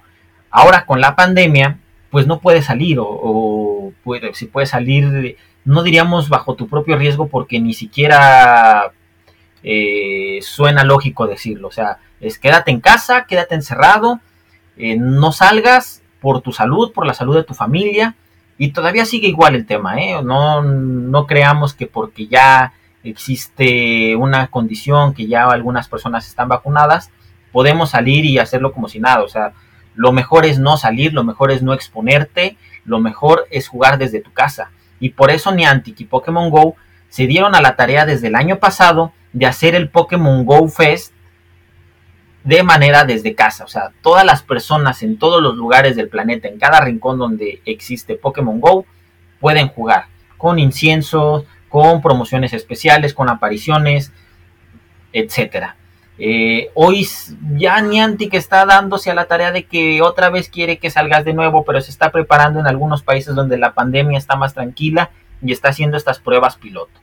Ahora 0.52 0.86
con 0.86 1.02
la 1.02 1.16
pandemia, 1.16 1.80
pues 2.10 2.28
no 2.28 2.40
puedes 2.40 2.66
salir 2.66 2.98
o, 3.00 3.94
si 4.34 4.46
puedes 4.48 4.70
salir, 4.70 5.38
no 5.66 5.84
diríamos 5.84 6.30
bajo 6.30 6.56
tu 6.56 6.68
propio 6.68 6.98
riesgo 6.98 7.28
porque 7.28 7.60
ni 7.60 7.74
siquiera 7.74 8.92
eh, 9.64 10.40
suena 10.42 10.84
lógico 10.84 11.28
decirlo. 11.28 11.68
O 11.68 11.72
sea, 11.72 12.00
es 12.20 12.40
quédate 12.40 12.72
en 12.72 12.82
casa, 12.82 13.26
quédate 13.26 13.56
encerrado, 13.56 14.20
eh, 14.78 14.98
no 14.98 15.32
salgas 15.32 16.02
por 16.22 16.42
tu 16.42 16.52
salud, 16.52 16.92
por 16.92 17.06
la 17.06 17.14
salud 17.14 17.36
de 17.36 17.44
tu 17.44 17.54
familia. 17.54 18.16
Y 18.58 18.72
todavía 18.72 19.06
sigue 19.06 19.28
igual 19.28 19.56
el 19.56 19.66
tema, 19.66 20.02
¿eh? 20.02 20.22
No, 20.22 20.62
no 20.62 21.28
creamos 21.28 21.74
que 21.74 21.88
porque 21.88 22.28
ya 22.28 22.74
existe 23.04 24.16
una 24.18 24.48
condición, 24.48 25.14
que 25.14 25.28
ya 25.28 25.46
algunas 25.46 25.88
personas 25.88 26.28
están 26.28 26.50
vacunadas, 26.50 27.10
podemos 27.54 27.92
salir 27.92 28.26
y 28.26 28.38
hacerlo 28.38 28.74
como 28.74 28.90
si 28.90 29.00
nada. 29.00 29.24
O 29.24 29.30
sea, 29.30 29.54
lo 29.96 30.12
mejor 30.12 30.46
es 30.46 30.60
no 30.60 30.78
salir, 30.78 31.14
lo 31.14 31.24
mejor 31.24 31.52
es 31.52 31.62
no 31.62 31.74
exponerte, 31.74 32.58
lo 32.86 33.00
mejor 33.00 33.48
es 33.52 33.68
jugar 33.68 33.98
desde 33.98 34.22
tu 34.22 34.32
casa. 34.32 34.72
Y 35.00 35.10
por 35.10 35.32
eso 35.32 35.52
Niantic 35.52 36.00
y 36.02 36.06
Pokémon 36.06 36.50
Go 36.50 36.76
se 37.10 37.28
dieron 37.28 37.56
a 37.56 37.62
la 37.62 37.76
tarea 37.76 38.06
desde 38.06 38.28
el 38.28 38.36
año 38.36 38.60
pasado 38.60 39.14
de 39.34 39.46
hacer 39.46 39.76
el 39.76 39.90
Pokémon 39.90 40.46
Go 40.46 40.68
Fest 40.68 41.14
de 42.44 42.64
manera 42.64 43.06
desde 43.06 43.36
casa. 43.36 43.64
O 43.64 43.68
sea, 43.68 43.92
todas 44.02 44.26
las 44.26 44.44
personas 44.44 45.04
en 45.04 45.18
todos 45.18 45.42
los 45.42 45.56
lugares 45.56 45.96
del 45.96 46.10
planeta, 46.10 46.48
en 46.48 46.60
cada 46.60 46.82
rincón 46.82 47.20
donde 47.20 47.62
existe 47.66 48.16
Pokémon 48.16 48.60
Go, 48.60 48.86
pueden 49.40 49.68
jugar 49.68 50.06
con 50.38 50.60
inciensos, 50.60 51.46
con 51.68 52.02
promociones 52.02 52.54
especiales, 52.54 53.14
con 53.14 53.30
apariciones, 53.30 54.12
etcétera. 55.14 55.76
Eh, 56.22 56.70
hoy 56.74 57.08
ya 57.56 57.80
Niantic 57.80 58.34
está 58.34 58.66
dándose 58.66 59.10
a 59.10 59.14
la 59.14 59.28
tarea 59.28 59.54
de 59.54 59.64
que 59.64 60.02
otra 60.02 60.30
vez 60.30 60.50
quiere 60.50 60.78
que 60.78 60.90
salgas 60.90 61.24
de 61.24 61.34
nuevo, 61.34 61.64
pero 61.64 61.80
se 61.80 61.92
está 61.92 62.12
preparando 62.12 62.60
en 62.60 62.68
algunos 62.68 63.04
países 63.04 63.36
donde 63.36 63.58
la 63.58 63.74
pandemia 63.74 64.18
está 64.18 64.36
más 64.36 64.54
tranquila 64.54 65.12
y 65.42 65.54
está 65.54 65.70
haciendo 65.70 65.96
estas 65.96 66.20
pruebas 66.20 66.58
piloto. 66.58 67.00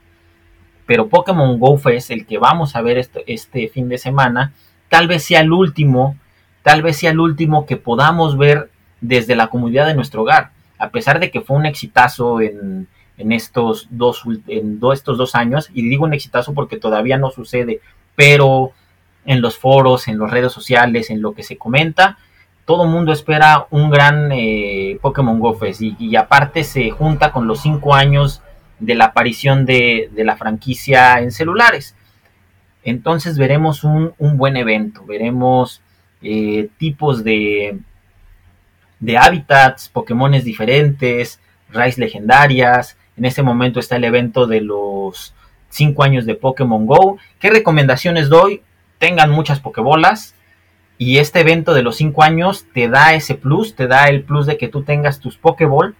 Pero 0.85 1.07
Pokémon 1.07 1.59
Go 1.59 1.79
Fest, 1.79 2.11
el 2.11 2.27
que 2.27 2.37
vamos 2.37 2.75
a 2.75 2.81
ver 2.81 2.99
este, 3.25 3.67
fin 3.69 3.89
de 3.89 3.97
semana, 3.97 4.53
tal 4.87 5.07
vez 5.07 5.23
sea 5.23 5.41
el 5.41 5.51
último, 5.51 6.15
tal 6.61 6.83
vez 6.83 6.97
sea 6.97 7.09
el 7.09 7.19
último 7.19 7.65
que 7.65 7.75
podamos 7.75 8.37
ver 8.37 8.69
desde 9.01 9.35
la 9.35 9.47
comunidad 9.47 9.87
de 9.87 9.95
nuestro 9.95 10.21
hogar, 10.21 10.51
a 10.77 10.89
pesar 10.89 11.19
de 11.19 11.31
que 11.31 11.41
fue 11.41 11.57
un 11.57 11.65
exitazo 11.65 12.39
en, 12.39 12.87
estos, 13.17 13.87
dos, 13.89 14.23
en 14.47 14.79
estos 14.93 15.17
dos 15.17 15.33
años, 15.33 15.71
y 15.73 15.89
digo 15.89 16.05
un 16.05 16.13
exitazo 16.13 16.53
porque 16.53 16.77
todavía 16.77 17.17
no 17.17 17.31
sucede, 17.31 17.81
pero 18.15 18.73
en 19.27 19.41
los 19.41 19.59
foros, 19.59 20.07
en 20.07 20.17
las 20.17 20.31
redes 20.31 20.51
sociales, 20.51 21.11
en 21.11 21.21
lo 21.21 21.33
que 21.33 21.43
se 21.43 21.57
comenta, 21.57 22.17
todo 22.65 22.85
mundo 22.85 23.11
espera 23.13 23.67
un 23.69 23.89
gran 23.89 24.29
eh, 24.31 24.97
Pokémon 25.01 25.39
Go 25.39 25.53
Fest 25.53 25.81
y, 25.81 26.15
aparte 26.15 26.63
se 26.63 26.89
junta 26.89 27.31
con 27.31 27.47
los 27.47 27.61
cinco 27.61 27.93
años 27.93 28.41
de 28.79 28.95
la 28.95 29.05
aparición 29.05 29.65
de, 29.65 30.09
la 30.15 30.35
franquicia 30.35 31.19
en 31.21 31.31
celulares. 31.31 31.95
Entonces 32.83 33.37
veremos 33.37 33.83
un, 33.83 34.13
buen 34.17 34.57
evento, 34.57 35.05
veremos 35.05 35.81
eh, 36.21 36.69
tipos 36.77 37.23
de, 37.23 37.79
de 38.99 39.17
hábitats, 39.17 39.87
Pokémones 39.87 40.43
diferentes, 40.43 41.39
raids 41.71 41.97
legendarias. 41.97 42.97
En 43.15 43.23
este 43.23 43.43
momento 43.43 43.79
está 43.79 43.95
el 43.95 44.03
evento 44.03 44.45
de 44.45 44.59
los 44.59 45.33
5 45.69 46.03
años 46.03 46.25
de 46.25 46.35
Pokémon 46.35 46.85
Go. 46.85 47.17
¿Qué 47.39 47.49
recomendaciones 47.49 48.27
doy? 48.27 48.61
Tengan 48.99 49.31
muchas 49.31 49.59
Pokébolas. 49.59 50.35
Y 50.99 51.19
este 51.19 51.41
evento 51.41 51.73
de 51.73 51.83
los 51.83 51.97
5 51.97 52.23
años 52.23 52.65
te 52.73 52.89
da 52.89 53.13
ese 53.13 53.35
plus, 53.35 53.75
te 53.75 53.87
da 53.87 54.09
el 54.09 54.23
plus 54.23 54.47
de 54.47 54.57
que 54.57 54.67
tú 54.67 54.81
tengas 54.81 55.19
tus 55.19 55.37
Pokéball 55.37 55.95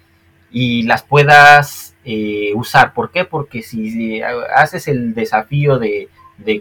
y 0.51 0.83
las 0.83 1.03
puedas 1.03 1.95
eh, 2.03 2.51
usar. 2.55 2.93
¿Por 2.93 3.11
qué? 3.11 3.25
Porque 3.25 3.61
si 3.61 4.21
haces 4.55 4.87
el 4.87 5.13
desafío 5.13 5.77
de, 5.77 6.09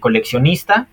coleccionista, 0.01 0.89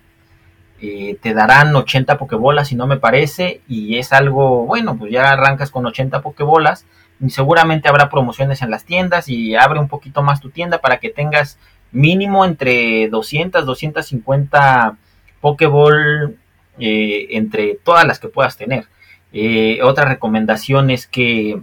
eh, 0.80 1.18
te 1.20 1.34
darán 1.34 1.74
80 1.74 2.18
pokebolas, 2.18 2.68
si 2.68 2.76
no 2.76 2.86
me 2.86 2.98
parece, 2.98 3.60
y 3.68 3.98
es 3.98 4.12
algo, 4.12 4.64
bueno, 4.66 4.96
pues 4.96 5.10
ya 5.12 5.32
arrancas 5.32 5.70
con 5.70 5.86
80 5.86 6.22
pokebolas, 6.22 6.86
y 7.20 7.30
seguramente 7.30 7.88
habrá 7.88 8.10
promociones 8.10 8.62
en 8.62 8.70
las 8.70 8.84
tiendas 8.84 9.28
y 9.28 9.54
abre 9.54 9.80
un 9.80 9.88
poquito 9.88 10.22
más 10.22 10.40
tu 10.40 10.50
tienda 10.50 10.78
para 10.78 10.98
que 10.98 11.10
tengas 11.10 11.58
mínimo 11.92 12.44
entre 12.44 13.08
200, 13.08 13.64
250 13.64 14.96
pokeball 15.44 16.38
eh, 16.78 17.26
entre 17.32 17.78
todas 17.84 18.06
las 18.06 18.18
que 18.18 18.28
puedas 18.28 18.56
tener. 18.56 18.86
Eh, 19.30 19.80
otra 19.82 20.06
recomendación 20.06 20.88
es 20.88 21.06
que 21.06 21.60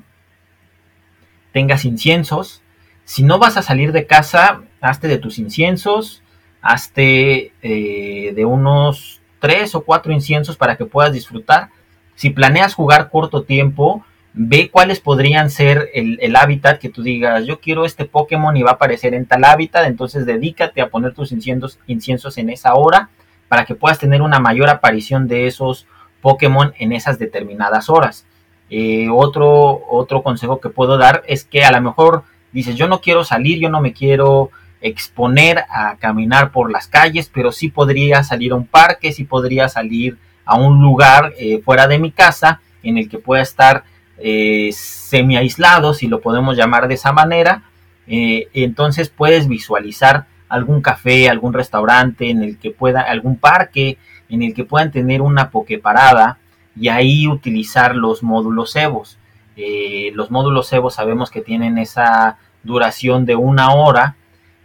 tengas 1.51 1.83
inciensos. 1.83 2.61
Si 3.05 3.23
no 3.23 3.39
vas 3.39 3.57
a 3.57 3.63
salir 3.63 3.91
de 3.91 4.05
casa, 4.05 4.61
hazte 4.81 5.07
de 5.07 5.17
tus 5.17 5.39
inciensos, 5.39 6.21
hazte 6.61 7.53
eh, 7.63 8.33
de 8.35 8.45
unos 8.45 9.19
tres 9.39 9.73
o 9.73 9.81
cuatro 9.83 10.13
inciensos 10.13 10.57
para 10.57 10.77
que 10.77 10.85
puedas 10.85 11.11
disfrutar. 11.11 11.69
Si 12.13 12.29
planeas 12.29 12.75
jugar 12.75 13.09
corto 13.09 13.45
tiempo, 13.45 14.05
ve 14.33 14.69
cuáles 14.69 14.99
podrían 14.99 15.49
ser 15.49 15.89
el, 15.95 16.35
hábitat 16.35 16.79
que 16.79 16.89
tú 16.89 17.01
digas, 17.01 17.47
yo 17.47 17.59
quiero 17.59 17.85
este 17.85 18.05
Pokémon 18.05 18.55
y 18.55 18.61
va 18.61 18.69
a 18.69 18.73
aparecer 18.73 19.15
en 19.15 19.25
tal 19.25 19.43
hábitat, 19.43 19.87
entonces 19.87 20.27
dedícate 20.27 20.81
a 20.81 20.89
poner 20.89 21.15
tus 21.15 21.31
inciensos 21.31 22.37
en 22.37 22.51
esa 22.51 22.75
hora 22.75 23.09
para 23.51 23.65
que 23.65 23.75
puedas 23.75 23.99
tener 23.99 24.21
una 24.21 24.39
mayor 24.39 24.69
aparición 24.69 25.27
de 25.27 25.45
esos 25.45 25.85
Pokémon 26.21 26.73
en 26.79 26.93
esas 26.93 27.19
determinadas 27.19 27.89
horas. 27.89 28.25
Eh, 28.69 29.09
otro, 29.11 29.81
otro 29.89 30.23
consejo 30.23 30.61
que 30.61 30.69
puedo 30.69 30.97
dar 30.97 31.21
es 31.27 31.43
que 31.43 31.65
a 31.65 31.71
lo 31.73 31.81
mejor 31.81 32.23
dices, 32.53 32.77
yo 32.77 32.87
no 32.87 33.01
quiero 33.01 33.25
salir, 33.25 33.59
yo 33.59 33.67
no 33.67 33.81
me 33.81 33.91
quiero 33.91 34.51
exponer 34.79 35.65
a 35.69 35.97
caminar 35.97 36.53
por 36.53 36.71
las 36.71 36.87
calles, 36.87 37.29
pero 37.29 37.51
sí 37.51 37.67
podría 37.67 38.23
salir 38.23 38.53
a 38.53 38.55
un 38.55 38.67
parque, 38.67 39.11
sí 39.11 39.25
podría 39.25 39.67
salir 39.67 40.17
a 40.45 40.55
un 40.55 40.81
lugar 40.81 41.33
eh, 41.37 41.59
fuera 41.61 41.89
de 41.89 41.99
mi 41.99 42.11
casa 42.11 42.61
en 42.83 42.97
el 42.97 43.09
que 43.09 43.19
pueda 43.19 43.41
estar 43.41 43.83
eh, 44.17 44.69
semi 44.71 45.35
aislado, 45.35 45.93
si 45.93 46.07
lo 46.07 46.21
podemos 46.21 46.55
llamar 46.55 46.87
de 46.87 46.93
esa 46.93 47.11
manera. 47.11 47.63
entonces 48.07 49.09
puedes 49.09 49.49
visualizar 49.49 50.27
algún 50.51 50.81
café, 50.81 51.29
algún 51.29 51.53
restaurante 51.53 52.29
en 52.29 52.43
el 52.43 52.57
que 52.57 52.71
pueda, 52.71 53.01
algún 53.01 53.37
parque 53.37 53.97
en 54.29 54.43
el 54.43 54.53
que 54.53 54.65
puedan 54.65 54.91
tener 54.91 55.21
una 55.21 55.49
pokeparada 55.49 56.37
y 56.75 56.89
ahí 56.89 57.27
utilizar 57.27 57.95
los 57.95 58.21
módulos 58.21 58.75
EVOS. 58.75 59.17
Eh, 59.55 60.11
los 60.13 60.29
módulos 60.29 60.71
EVOS 60.71 60.95
sabemos 60.95 61.31
que 61.31 61.41
tienen 61.41 61.77
esa 61.77 62.37
duración 62.63 63.25
de 63.25 63.35
una 63.35 63.73
hora 63.73 64.15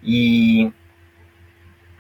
y, 0.02 0.72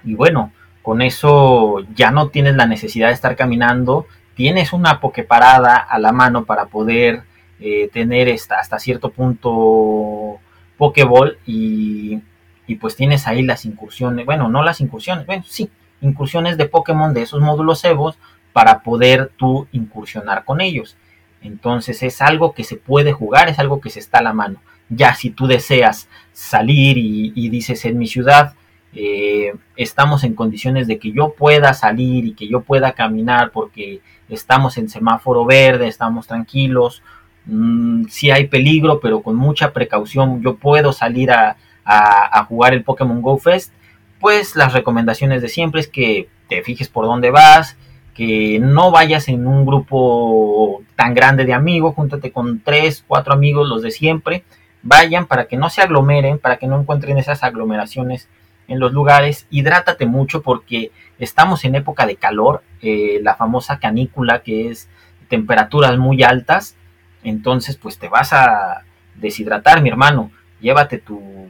y 0.04 0.14
bueno, 0.14 0.52
con 0.82 1.00
eso 1.00 1.80
ya 1.94 2.10
no 2.10 2.28
tienes 2.28 2.56
la 2.56 2.66
necesidad 2.66 3.08
de 3.08 3.14
estar 3.14 3.36
caminando, 3.36 4.06
tienes 4.34 4.72
una 4.72 5.00
pokeparada 5.00 5.76
a 5.76 5.98
la 6.00 6.10
mano 6.10 6.44
para 6.44 6.66
poder 6.66 7.22
eh, 7.60 7.88
tener 7.92 8.32
hasta, 8.32 8.58
hasta 8.58 8.80
cierto 8.80 9.10
punto 9.10 10.40
Pokéball 10.76 11.38
y 11.46 12.20
y 12.66 12.76
pues 12.76 12.96
tienes 12.96 13.26
ahí 13.26 13.42
las 13.42 13.64
incursiones, 13.64 14.26
bueno, 14.26 14.48
no 14.48 14.62
las 14.62 14.80
incursiones, 14.80 15.26
bueno, 15.26 15.44
sí, 15.46 15.70
incursiones 16.00 16.56
de 16.56 16.66
Pokémon 16.66 17.14
de 17.14 17.22
esos 17.22 17.40
módulos 17.40 17.84
Evos 17.84 18.18
para 18.52 18.80
poder 18.82 19.30
tú 19.36 19.66
incursionar 19.72 20.44
con 20.44 20.60
ellos. 20.60 20.96
Entonces 21.42 22.02
es 22.02 22.20
algo 22.22 22.52
que 22.54 22.64
se 22.64 22.76
puede 22.76 23.12
jugar, 23.12 23.48
es 23.48 23.58
algo 23.58 23.80
que 23.80 23.90
se 23.90 24.00
está 24.00 24.18
a 24.18 24.22
la 24.22 24.32
mano. 24.32 24.60
Ya 24.88 25.14
si 25.14 25.30
tú 25.30 25.46
deseas 25.46 26.08
salir 26.32 26.96
y, 26.98 27.48
dices 27.48 27.84
en 27.84 27.98
mi 27.98 28.06
ciudad, 28.06 28.54
eh, 28.94 29.54
estamos 29.76 30.24
en 30.24 30.34
condiciones 30.34 30.86
de 30.86 30.98
que 30.98 31.12
yo 31.12 31.34
pueda 31.34 31.74
salir 31.74 32.24
y 32.24 32.34
que 32.34 32.48
yo 32.48 32.62
pueda 32.62 32.92
caminar 32.92 33.50
porque 33.50 34.00
estamos 34.28 34.78
en 34.78 34.88
semáforo 34.88 35.44
verde, 35.44 35.86
estamos 35.86 36.26
tranquilos, 36.26 37.02
mm, 37.44 38.06
si 38.08 38.30
hay 38.30 38.46
peligro, 38.46 39.00
pero 39.00 39.22
con 39.22 39.36
mucha 39.36 39.72
precaución 39.72 40.42
yo 40.42 40.56
puedo 40.56 40.92
salir 40.92 41.30
a, 41.30 41.56
a, 41.86 42.44
jugar 42.44 42.74
el 42.74 42.82
Pokémon 42.82 43.22
Go 43.22 43.38
Fest, 43.38 43.72
pues 44.20 44.56
las 44.56 44.72
recomendaciones 44.72 45.40
de 45.40 45.48
siempre 45.48 45.80
es 45.80 45.88
que 45.88 46.28
te 46.48 46.62
fijes 46.62 46.88
por 46.88 47.06
dónde 47.06 47.30
vas, 47.30 47.76
que 48.14 48.58
no 48.60 48.90
vayas 48.90 49.28
en 49.28 49.46
un 49.46 49.64
grupo 49.64 50.82
tan 50.96 51.14
grande 51.14 51.44
de 51.44 51.52
amigos, 51.52 51.94
júntate 51.94 52.32
con 52.32 52.60
tres, 52.60 53.04
cuatro 53.06 53.34
amigos, 53.34 53.68
los 53.68 53.82
de 53.82 53.90
siempre, 53.90 54.42
vayan 54.82 55.26
para 55.26 55.46
que 55.46 55.56
no 55.56 55.68
se 55.70 55.82
aglomeren, 55.82 56.38
para 56.38 56.56
que 56.56 56.66
no 56.66 56.80
encuentren 56.80 57.18
esas 57.18 57.42
aglomeraciones 57.42 58.28
en 58.68 58.80
los 58.80 58.92
lugares, 58.92 59.46
hidrátate 59.50 60.06
mucho 60.06 60.42
porque 60.42 60.90
estamos 61.18 61.64
en 61.64 61.76
época 61.76 62.06
de 62.06 62.16
calor, 62.16 62.62
eh, 62.82 63.20
la 63.22 63.36
famosa 63.36 63.78
canícula 63.78 64.42
que 64.42 64.70
es 64.70 64.88
temperaturas 65.28 65.96
muy 65.98 66.22
altas, 66.22 66.74
entonces 67.22 67.76
pues 67.76 67.98
te 67.98 68.08
vas 68.08 68.32
a 68.32 68.82
deshidratar 69.14 69.82
mi 69.82 69.88
hermano, 69.88 70.30
llévate 70.60 70.98
tu 70.98 71.48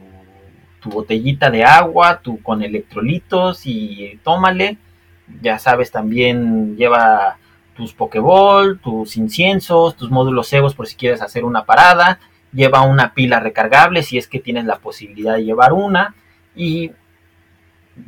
tu 0.87 0.95
botellita 0.95 1.49
de 1.49 1.63
agua, 1.63 2.19
tu 2.21 2.41
con 2.41 2.63
electrolitos 2.63 3.61
y 3.65 4.19
tómale. 4.23 4.77
Ya 5.41 5.59
sabes, 5.59 5.91
también 5.91 6.77
lleva 6.77 7.37
tus 7.75 7.93
Pokéball, 7.93 8.79
tus 8.79 9.17
inciensos, 9.17 9.95
tus 9.97 10.09
módulos 10.09 10.47
cebos 10.47 10.73
por 10.73 10.87
si 10.87 10.95
quieres 10.95 11.21
hacer 11.21 11.43
una 11.43 11.65
parada. 11.65 12.19
Lleva 12.53 12.81
una 12.81 13.13
pila 13.13 13.39
recargable 13.39 14.03
si 14.03 14.17
es 14.17 14.27
que 14.27 14.39
tienes 14.39 14.65
la 14.65 14.79
posibilidad 14.79 15.35
de 15.35 15.43
llevar 15.43 15.73
una. 15.73 16.15
Y 16.55 16.91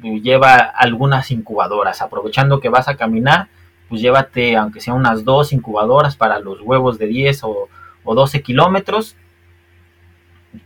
lleva 0.01 0.55
algunas 0.55 1.29
incubadoras. 1.31 2.01
Aprovechando 2.01 2.61
que 2.61 2.69
vas 2.69 2.87
a 2.87 2.95
caminar, 2.95 3.49
pues 3.89 4.01
llévate 4.01 4.55
aunque 4.55 4.79
sea 4.79 4.93
unas 4.93 5.25
dos 5.25 5.51
incubadoras 5.51 6.15
para 6.15 6.39
los 6.39 6.61
huevos 6.61 6.97
de 6.97 7.07
10 7.07 7.43
o, 7.43 7.67
o 8.05 8.15
12 8.15 8.41
kilómetros. 8.41 9.17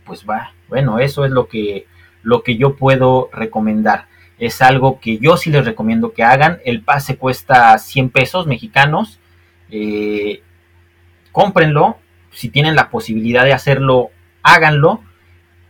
Pues 0.04 0.24
va, 0.24 0.52
bueno, 0.68 0.98
eso 0.98 1.24
es 1.24 1.30
lo 1.30 1.46
que 1.46 1.86
lo 2.24 2.42
que 2.42 2.56
yo 2.56 2.74
puedo 2.74 3.30
recomendar. 3.32 4.06
Es 4.38 4.60
algo 4.62 4.98
que 4.98 5.18
yo 5.18 5.36
sí 5.36 5.50
les 5.50 5.64
recomiendo 5.64 6.12
que 6.12 6.24
hagan. 6.24 6.58
El 6.64 6.82
pase 6.82 7.16
cuesta 7.16 7.78
100 7.78 8.10
pesos 8.10 8.46
mexicanos. 8.46 9.20
Eh, 9.70 10.42
cómprenlo. 11.30 11.98
Si 12.32 12.48
tienen 12.48 12.74
la 12.74 12.90
posibilidad 12.90 13.44
de 13.44 13.52
hacerlo, 13.52 14.10
háganlo. 14.42 15.02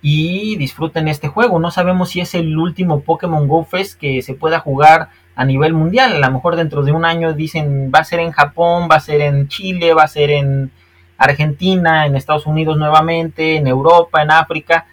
Y 0.01 0.57
disfruten 0.57 1.09
este 1.09 1.29
juego. 1.29 1.59
No 1.59 1.71
sabemos 1.71 2.11
si 2.11 2.21
es 2.21 2.35
el 2.35 2.57
último 2.57 3.01
Pokémon 3.01 3.49
Go 3.49 3.65
Fest 3.65 3.99
que 3.99 4.23
se 4.23 4.35
pueda 4.35 4.61
jugar 4.61 5.11
a 5.35 5.45
nivel 5.45 5.75
mundial. 5.75 6.23
A 6.23 6.27
lo 6.29 6.33
mejor 6.33 6.57
dentro 6.57 6.83
de 6.83 6.93
un 6.93 7.05
año 7.05 7.35
dicen 7.35 7.91
va 7.95 8.01
a 8.01 8.05
ser 8.05 8.21
en 8.21 8.31
Japón, 8.31 8.89
va 8.91 8.97
a 8.97 9.01
ser 9.01 9.21
en 9.21 9.49
Chile, 9.49 9.93
va 9.93 10.05
a 10.05 10.09
ser 10.09 10.31
en 10.31 10.71
Argentina, 11.19 12.07
en 12.07 12.17
Estados 12.17 12.47
Unidos 12.47 12.77
nuevamente, 12.77 13.57
en 13.57 13.67
Europa, 13.67 14.23
en 14.23 14.31
África 14.31 14.87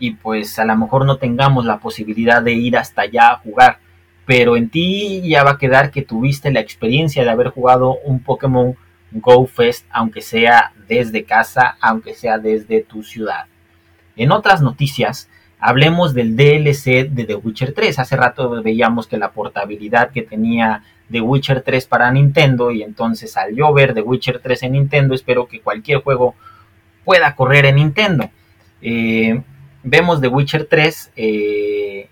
y 0.00 0.12
pues 0.12 0.58
a 0.58 0.64
lo 0.64 0.76
mejor 0.76 1.04
no 1.04 1.18
tengamos 1.18 1.64
la 1.64 1.78
posibilidad 1.78 2.42
de 2.42 2.52
ir 2.52 2.76
hasta 2.76 3.02
allá 3.02 3.30
a 3.30 3.36
jugar. 3.36 3.78
Pero 4.26 4.56
en 4.56 4.70
ti 4.70 5.22
ya 5.24 5.44
va 5.44 5.52
a 5.52 5.58
quedar 5.58 5.90
que 5.90 6.02
tuviste 6.02 6.50
la 6.50 6.60
experiencia 6.60 7.22
de 7.22 7.30
haber 7.30 7.50
jugado 7.50 7.98
un 8.04 8.20
Pokémon 8.20 8.74
Go 9.12 9.46
Fest, 9.46 9.86
aunque 9.90 10.22
sea 10.22 10.72
desde 10.88 11.24
casa, 11.24 11.76
aunque 11.80 12.14
sea 12.14 12.38
desde 12.38 12.80
tu 12.82 13.02
ciudad. 13.02 13.46
En 14.16 14.32
otras 14.32 14.62
noticias, 14.62 15.28
hablemos 15.58 16.14
del 16.14 16.34
DLC 16.34 17.08
de 17.10 17.24
The 17.26 17.34
Witcher 17.36 17.72
3. 17.74 17.98
Hace 17.98 18.16
rato 18.16 18.62
veíamos 18.62 19.06
que 19.06 19.18
la 19.18 19.32
portabilidad 19.32 20.10
que 20.10 20.22
tenía 20.22 20.82
The 21.10 21.20
Witcher 21.20 21.62
3 21.62 21.86
para 21.86 22.10
Nintendo 22.10 22.70
y 22.70 22.82
entonces 22.82 23.36
al 23.36 23.54
ver 23.74 23.94
The 23.94 24.02
Witcher 24.02 24.38
3 24.38 24.62
en 24.64 24.72
Nintendo, 24.72 25.14
espero 25.14 25.46
que 25.46 25.60
cualquier 25.60 26.02
juego 26.02 26.34
pueda 27.04 27.34
correr 27.34 27.66
en 27.66 27.76
Nintendo. 27.76 28.30
Eh, 28.80 29.42
vemos 29.82 30.20
The 30.20 30.28
Witcher 30.28 30.66
3 30.66 31.12
eh, 31.16 32.08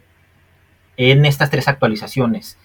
en 0.97 1.25
estas 1.25 1.51
tres 1.51 1.69
actualizaciones. 1.69 2.59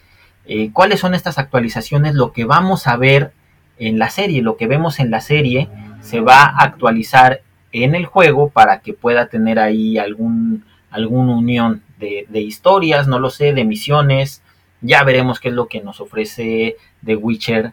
Eh, 0.46 0.72
¿Cuáles 0.74 1.00
son 1.00 1.14
estas 1.14 1.38
actualizaciones? 1.38 2.16
Lo 2.16 2.34
que 2.34 2.46
vamos 2.46 2.88
a 2.88 2.98
ver 2.98 3.32
en 3.78 4.00
la 4.00 4.10
serie, 4.10 4.42
lo 4.42 4.58
que 4.58 4.68
vemos 4.68 5.00
en 5.00 5.12
la 5.12 5.22
serie 5.22 5.70
se 6.02 6.20
va 6.20 6.44
a 6.44 6.64
actualizar 6.64 7.42
en 7.72 7.96
el 7.96 8.06
juego 8.06 8.50
para 8.50 8.80
que 8.80 8.94
pueda 8.94 9.28
tener 9.28 9.60
ahí 9.60 9.98
algún, 9.98 10.66
alguna 10.90 11.36
unión 11.36 11.82
de, 11.98 12.42
historias, 12.42 13.08
no 13.08 13.20
lo 13.20 13.30
sé, 13.30 13.54
de 13.54 13.64
misiones. 13.64 14.42
Ya 14.82 15.04
veremos 15.04 15.40
qué 15.40 15.48
es 15.48 15.54
lo 15.54 15.68
que 15.68 15.82
nos 15.82 16.02
ofrece 16.02 16.76
The 17.06 17.16
Witcher 17.16 17.72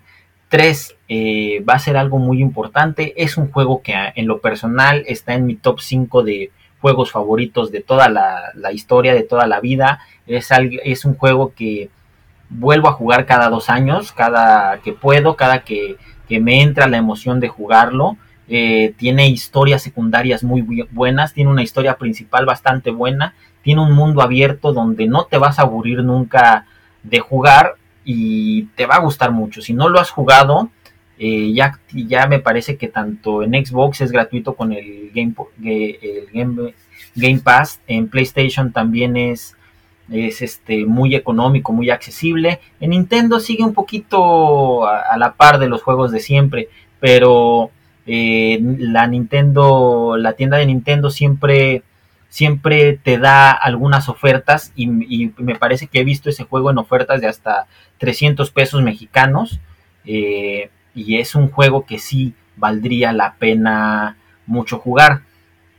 3. 0.48 0.96
Eh, 1.08 1.64
va 1.68 1.74
a 1.74 1.78
ser 1.80 1.96
algo 1.96 2.18
muy 2.18 2.40
importante. 2.40 3.12
Es 3.16 3.36
un 3.36 3.50
juego 3.50 3.82
que 3.82 3.94
en 4.14 4.26
lo 4.28 4.40
personal 4.40 5.04
está 5.08 5.34
en 5.34 5.46
mi 5.46 5.56
top 5.56 5.80
5 5.80 6.22
de 6.22 6.52
juegos 6.80 7.10
favoritos 7.10 7.70
de 7.70 7.80
toda 7.80 8.08
la, 8.08 8.72
historia, 8.72 9.14
de 9.14 9.22
toda 9.22 9.46
la 9.46 9.60
vida. 9.60 10.00
Es, 10.26 10.48
es 10.84 11.04
un 11.04 11.14
juego 11.14 11.52
que 11.54 11.90
vuelvo 12.50 12.88
a 12.88 12.92
jugar 12.92 13.26
cada 13.26 13.48
dos 13.48 13.70
años, 13.70 14.12
cada 14.12 14.78
que 14.78 14.92
puedo, 14.92 15.36
cada 15.36 15.60
que, 15.60 15.96
me 16.28 16.62
entra 16.62 16.86
la 16.88 16.96
emoción 16.96 17.40
de 17.40 17.48
jugarlo. 17.48 18.16
Eh, 18.48 18.94
tiene 18.96 19.28
historias 19.28 19.82
secundarias 19.82 20.44
muy 20.44 20.86
buenas, 20.90 21.32
tiene 21.32 21.50
una 21.50 21.62
historia 21.62 21.96
principal 21.96 22.46
bastante 22.46 22.90
buena, 22.90 23.34
tiene 23.62 23.80
un 23.80 23.92
mundo 23.92 24.22
abierto 24.22 24.72
donde 24.72 25.06
no 25.06 25.24
te 25.24 25.38
vas 25.38 25.58
a 25.58 25.62
aburrir 25.62 26.04
nunca 26.04 26.66
de 27.02 27.18
jugar 27.18 27.74
y 28.04 28.64
te 28.76 28.86
va 28.86 28.96
a 28.96 29.00
gustar 29.00 29.32
mucho. 29.32 29.60
Si 29.60 29.72
no 29.72 29.88
lo 29.88 29.98
has 29.98 30.10
jugado, 30.10 30.70
eh, 31.22 31.52
ya, 31.52 31.78
ya 31.92 32.26
me 32.26 32.38
parece 32.38 32.78
que 32.78 32.88
tanto 32.88 33.42
en 33.42 33.52
Xbox 33.52 34.00
es 34.00 34.10
gratuito 34.10 34.54
con 34.54 34.72
el 34.72 35.10
Game, 35.14 35.34
el 35.62 36.72
Game, 37.14 37.40
Pass, 37.40 37.78
en 37.86 38.08
PlayStation 38.08 38.72
también 38.72 39.18
es 39.18 39.54
es 40.10 40.40
este, 40.40 40.86
muy 40.86 41.14
económico, 41.14 41.72
muy 41.72 41.90
accesible. 41.90 42.58
En 42.80 42.90
Nintendo 42.90 43.38
sigue 43.38 43.62
un 43.62 43.74
poquito 43.74 44.86
a, 44.86 45.16
la 45.18 45.34
par 45.34 45.58
de 45.58 45.68
los 45.68 45.82
juegos 45.82 46.10
de 46.10 46.20
siempre, 46.20 46.68
pero 47.00 47.70
eh, 48.06 48.58
la 48.78 49.06
Nintendo, 49.06 50.16
la 50.16 50.32
tienda 50.32 50.56
de 50.56 50.66
Nintendo 50.66 51.10
siempre, 51.10 51.82
siempre 52.30 52.94
te 52.94 53.18
da 53.18 53.50
algunas 53.52 54.08
ofertas 54.08 54.72
y, 54.74 54.86
me 54.88 55.54
parece 55.56 55.86
que 55.86 56.00
he 56.00 56.04
visto 56.04 56.30
ese 56.30 56.44
juego 56.44 56.70
en 56.70 56.78
ofertas 56.78 57.20
de 57.20 57.28
hasta 57.28 57.66
300 57.98 58.50
pesos 58.50 58.82
mexicanos 58.82 59.60
eh, 60.06 60.70
y 60.94 61.18
es 61.18 61.34
un 61.34 61.50
juego 61.50 61.84
que 61.84 61.98
sí 61.98 62.34
valdría 62.56 63.12
la 63.12 63.34
pena 63.34 64.16
mucho 64.46 64.78
jugar. 64.78 65.22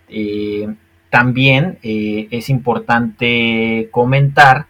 Eh, 0.07 0.73
también 1.09 1.77
eh, 1.83 2.27
es 2.31 2.49
importante 2.49 3.89
comentar 3.91 4.67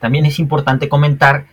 también 0.00 0.26
es 0.26 0.38
importante 0.38 0.88
comentar 0.88 1.46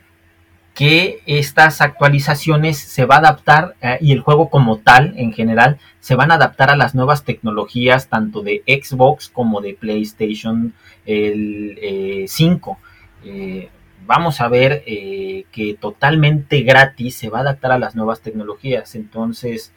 que 0.73 1.21
estas 1.27 1.81
actualizaciones 1.81 2.77
se 2.77 3.05
va 3.05 3.15
a 3.15 3.19
adaptar 3.19 3.75
eh, 3.81 3.97
y 4.01 4.12
el 4.12 4.21
juego 4.21 4.49
como 4.49 4.79
tal 4.79 5.13
en 5.17 5.31
general 5.33 5.77
se 5.99 6.15
van 6.15 6.31
a 6.31 6.36
adaptar 6.36 6.71
a 6.71 6.75
las 6.75 6.95
nuevas 6.95 7.23
tecnologías 7.23 8.09
tanto 8.09 8.41
de 8.41 8.63
Xbox 8.65 9.29
como 9.29 9.62
de 9.62 9.75
PlayStation 9.75 10.73
el, 11.05 12.25
5. 12.27 12.77
Eh, 13.25 13.69
vamos 14.05 14.41
a 14.41 14.47
ver 14.47 14.83
que 14.83 15.77
totalmente 15.79 16.61
gratis 16.61 17.15
se 17.15 17.29
va 17.29 17.39
a 17.39 17.41
adaptar 17.41 17.71
a 17.71 17.79
las 17.79 17.95
nuevas 17.95 18.21
tecnologías. 18.21 18.95
Entonces, 18.95 19.73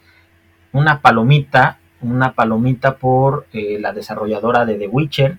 una 0.71 1.01
palomita, 1.01 1.79
una 2.01 2.33
palomita 2.33 2.97
por 2.97 3.47
eh, 3.53 3.77
la 3.79 3.93
desarrolladora 3.93 4.65
de 4.65 4.75
The 4.75 4.87
Witcher, 4.87 5.37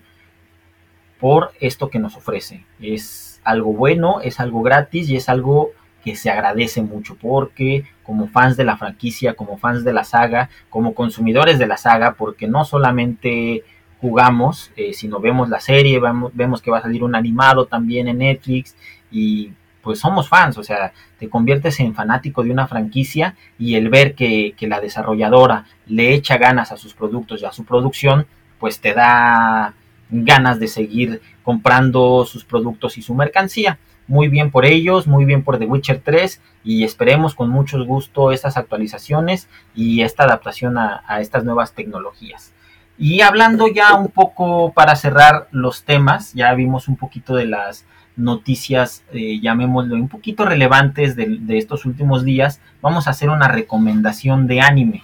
por 1.19 1.51
esto 1.59 1.89
que 1.89 1.99
nos 1.99 2.15
ofrece. 2.15 2.65
Es 2.79 3.41
algo 3.43 3.73
bueno, 3.73 4.21
es 4.21 4.39
algo 4.39 4.61
gratis 4.61 5.09
y 5.09 5.15
es 5.15 5.29
algo 5.29 5.71
que 6.03 6.15
se 6.15 6.29
agradece 6.29 6.81
mucho 6.81 7.15
porque 7.15 7.83
como 8.03 8.27
fans 8.27 8.55
de 8.55 8.63
la 8.63 8.77
franquicia, 8.77 9.33
como 9.33 9.57
fans 9.57 9.83
de 9.83 9.93
la 9.93 10.03
saga, 10.03 10.49
como 10.69 10.93
consumidores 10.93 11.59
de 11.59 11.67
la 11.67 11.77
saga, 11.77 12.13
porque 12.13 12.47
no 12.47 12.63
solamente 12.63 13.63
jugamos, 14.01 14.71
eh, 14.75 14.93
sino 14.93 15.19
vemos 15.19 15.49
la 15.49 15.59
serie, 15.59 15.99
vemos, 15.99 16.31
vemos 16.33 16.61
que 16.61 16.71
va 16.71 16.79
a 16.79 16.81
salir 16.81 17.03
un 17.03 17.15
animado 17.15 17.65
también 17.65 18.07
en 18.07 18.19
Netflix 18.19 18.75
y 19.11 19.51
pues 19.81 19.99
somos 19.99 20.27
fans, 20.27 20.57
o 20.57 20.63
sea, 20.63 20.93
te 21.17 21.29
conviertes 21.29 21.79
en 21.79 21.95
fanático 21.95 22.43
de 22.43 22.51
una 22.51 22.67
franquicia 22.67 23.35
y 23.57 23.75
el 23.75 23.89
ver 23.89 24.13
que, 24.13 24.53
la 24.61 24.79
desarrolladora 24.79 25.65
le 25.87 26.13
echa 26.13 26.37
ganas 26.37 26.71
a 26.71 26.77
sus 26.77 26.93
productos 26.93 27.41
y 27.41 27.45
a 27.45 27.51
su 27.51 27.65
producción, 27.65 28.27
pues 28.59 28.79
te 28.79 28.93
da 28.93 29.73
ganas 30.09 30.59
de 30.59 30.67
seguir 30.67 31.21
comprando 31.43 32.25
sus 32.25 32.43
productos 32.43 32.97
y 32.97 33.01
su 33.01 33.15
mercancía. 33.15 33.79
Muy 34.07 34.27
bien 34.27 34.49
por 34.51 34.65
ellos, 34.65 35.07
muy 35.07 35.23
bien 35.25 35.43
por 35.43 35.59
The 35.59 35.65
Witcher 35.65 36.01
3 36.03 36.41
y 36.63 36.83
esperemos 36.83 37.35
con 37.35 37.49
mucho 37.49 37.83
gusto 37.85 38.31
estas 38.31 38.57
actualizaciones 38.57 39.47
y 39.75 40.01
esta 40.01 40.23
adaptación 40.23 40.77
a 40.77 41.19
estas 41.19 41.45
nuevas 41.45 41.73
tecnologías. 41.73 42.53
Y 43.01 43.21
hablando 43.21 43.69
ya 43.69 43.95
un 43.95 44.09
poco 44.09 44.73
para 44.73 44.93
cerrar 44.97 45.47
los 45.51 45.83
temas, 45.85 46.33
ya 46.33 46.53
vimos 46.53 46.89
un 46.89 46.97
poquito 46.97 47.33
de 47.33 47.45
las 47.45 47.85
noticias, 48.17 49.05
eh, 49.13 49.39
llamémoslo, 49.39 49.95
un 49.95 50.09
poquito 50.09 50.43
relevantes 50.43 51.15
de, 51.15 51.39
estos 51.57 51.85
últimos 51.85 52.25
días, 52.25 52.59
vamos 52.81 53.07
a 53.07 53.11
hacer 53.11 53.29
una 53.29 53.47
recomendación 53.47 54.47
de 54.47 54.59
anime. 54.59 55.03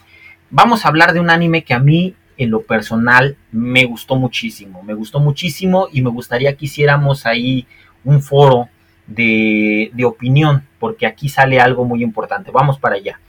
Vamos 0.50 0.84
a 0.84 0.90
hablar 0.90 1.14
de 1.14 1.22
un 1.22 1.30
anime 1.30 1.64
que 1.64 1.74
a 1.74 1.80
mí, 1.80 2.16
en 2.38 2.52
lo 2.52 2.64
personal, 2.64 3.38
me 3.54 3.86
gustó 3.86 4.18
muchísimo. 4.18 4.84
Me 4.84 4.94
gustó 4.94 5.22
muchísimo 5.22 5.88
y 5.90 6.02
me 6.02 6.10
gustaría 6.10 6.54
que 6.58 6.66
hiciéramos 6.66 7.26
ahí 7.26 7.66
un 8.04 8.22
foro 8.22 8.68
de, 9.08 9.90
opinión, 10.06 10.64
porque 10.80 11.08
aquí 11.08 11.30
sale 11.30 11.62
algo 11.62 11.86
muy 11.86 12.04
importante. 12.04 12.52
Vamos 12.52 12.78
para 12.78 12.96
allá. 12.96 13.22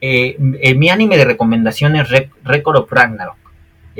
Eh, 0.00 0.36
eh, 0.60 0.76
mi 0.76 0.88
anime 0.88 1.16
de 1.16 1.24
recomendación 1.24 1.96
es 1.96 2.08
Record 2.44 2.76
of 2.76 2.92
Ragnarok. 2.92 3.37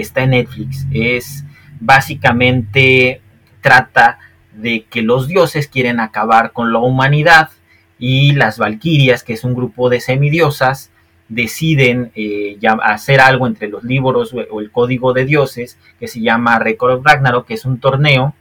Está 0.01 0.23
en 0.23 0.31
Netflix. 0.31 0.87
Es 0.91 1.45
básicamente 1.81 3.21
trata 3.61 4.19
de 4.53 4.85
que 4.85 5.03
los 5.03 5.29
dioses 5.29 5.69
quieren 5.69 6.01
acabar 6.01 6.53
con 6.53 6.73
la 6.73 6.79
humanidad 6.79 7.51
y 7.99 8.33
las 8.33 8.59
valquirias, 8.59 9.23
que 9.23 9.33
es 9.35 9.45
un 9.45 9.55
grupo 9.55 9.89
de 9.89 10.01
semidiosas, 10.01 10.91
deciden 11.29 12.11
eh, 12.15 12.59
hacer 12.83 13.21
algo 13.21 13.47
entre 13.47 13.69
los 13.69 13.85
libros 13.85 14.35
o 14.51 14.61
el 14.61 14.71
código 14.71 15.13
de 15.13 15.25
dioses 15.27 15.79
que 16.01 16.09
se 16.09 16.21
llama 16.21 16.59
Record 16.59 16.95
of 16.95 17.05
Ragnarok, 17.05 17.47
que 17.47 17.55
es 17.55 17.65
un 17.65 17.79
torneo 17.79 18.35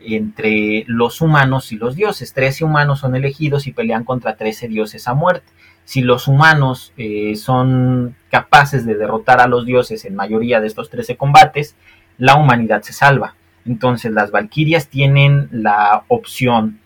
entre 0.00 0.84
los 0.86 1.20
humanos 1.20 1.72
y 1.72 1.76
los 1.76 1.94
dioses. 1.94 2.32
Trece 2.32 2.64
humanos 2.64 3.00
son 3.00 3.16
elegidos 3.16 3.66
y 3.66 3.72
pelean 3.72 4.04
contra 4.04 4.36
trece 4.36 4.68
dioses 4.68 5.08
a 5.08 5.14
muerte. 5.14 5.46
Si 5.90 6.02
los 6.02 6.28
humanos 6.28 6.92
eh, 6.96 7.34
son 7.34 8.14
capaces 8.30 8.86
de 8.86 8.94
derrotar 8.94 9.40
a 9.40 9.48
los 9.48 9.66
dioses 9.66 10.04
en 10.04 10.14
mayoría 10.14 10.60
de 10.60 10.68
estos 10.68 10.88
trece 10.88 11.16
combates, 11.16 11.74
la 12.16 12.36
humanidad 12.36 12.82
se 12.82 12.92
salva. 12.92 13.34
Entonces 13.66 14.12
las 14.12 14.30
Valquirias 14.30 14.86
tienen 14.86 15.48
la 15.50 16.04
opción 16.06 16.78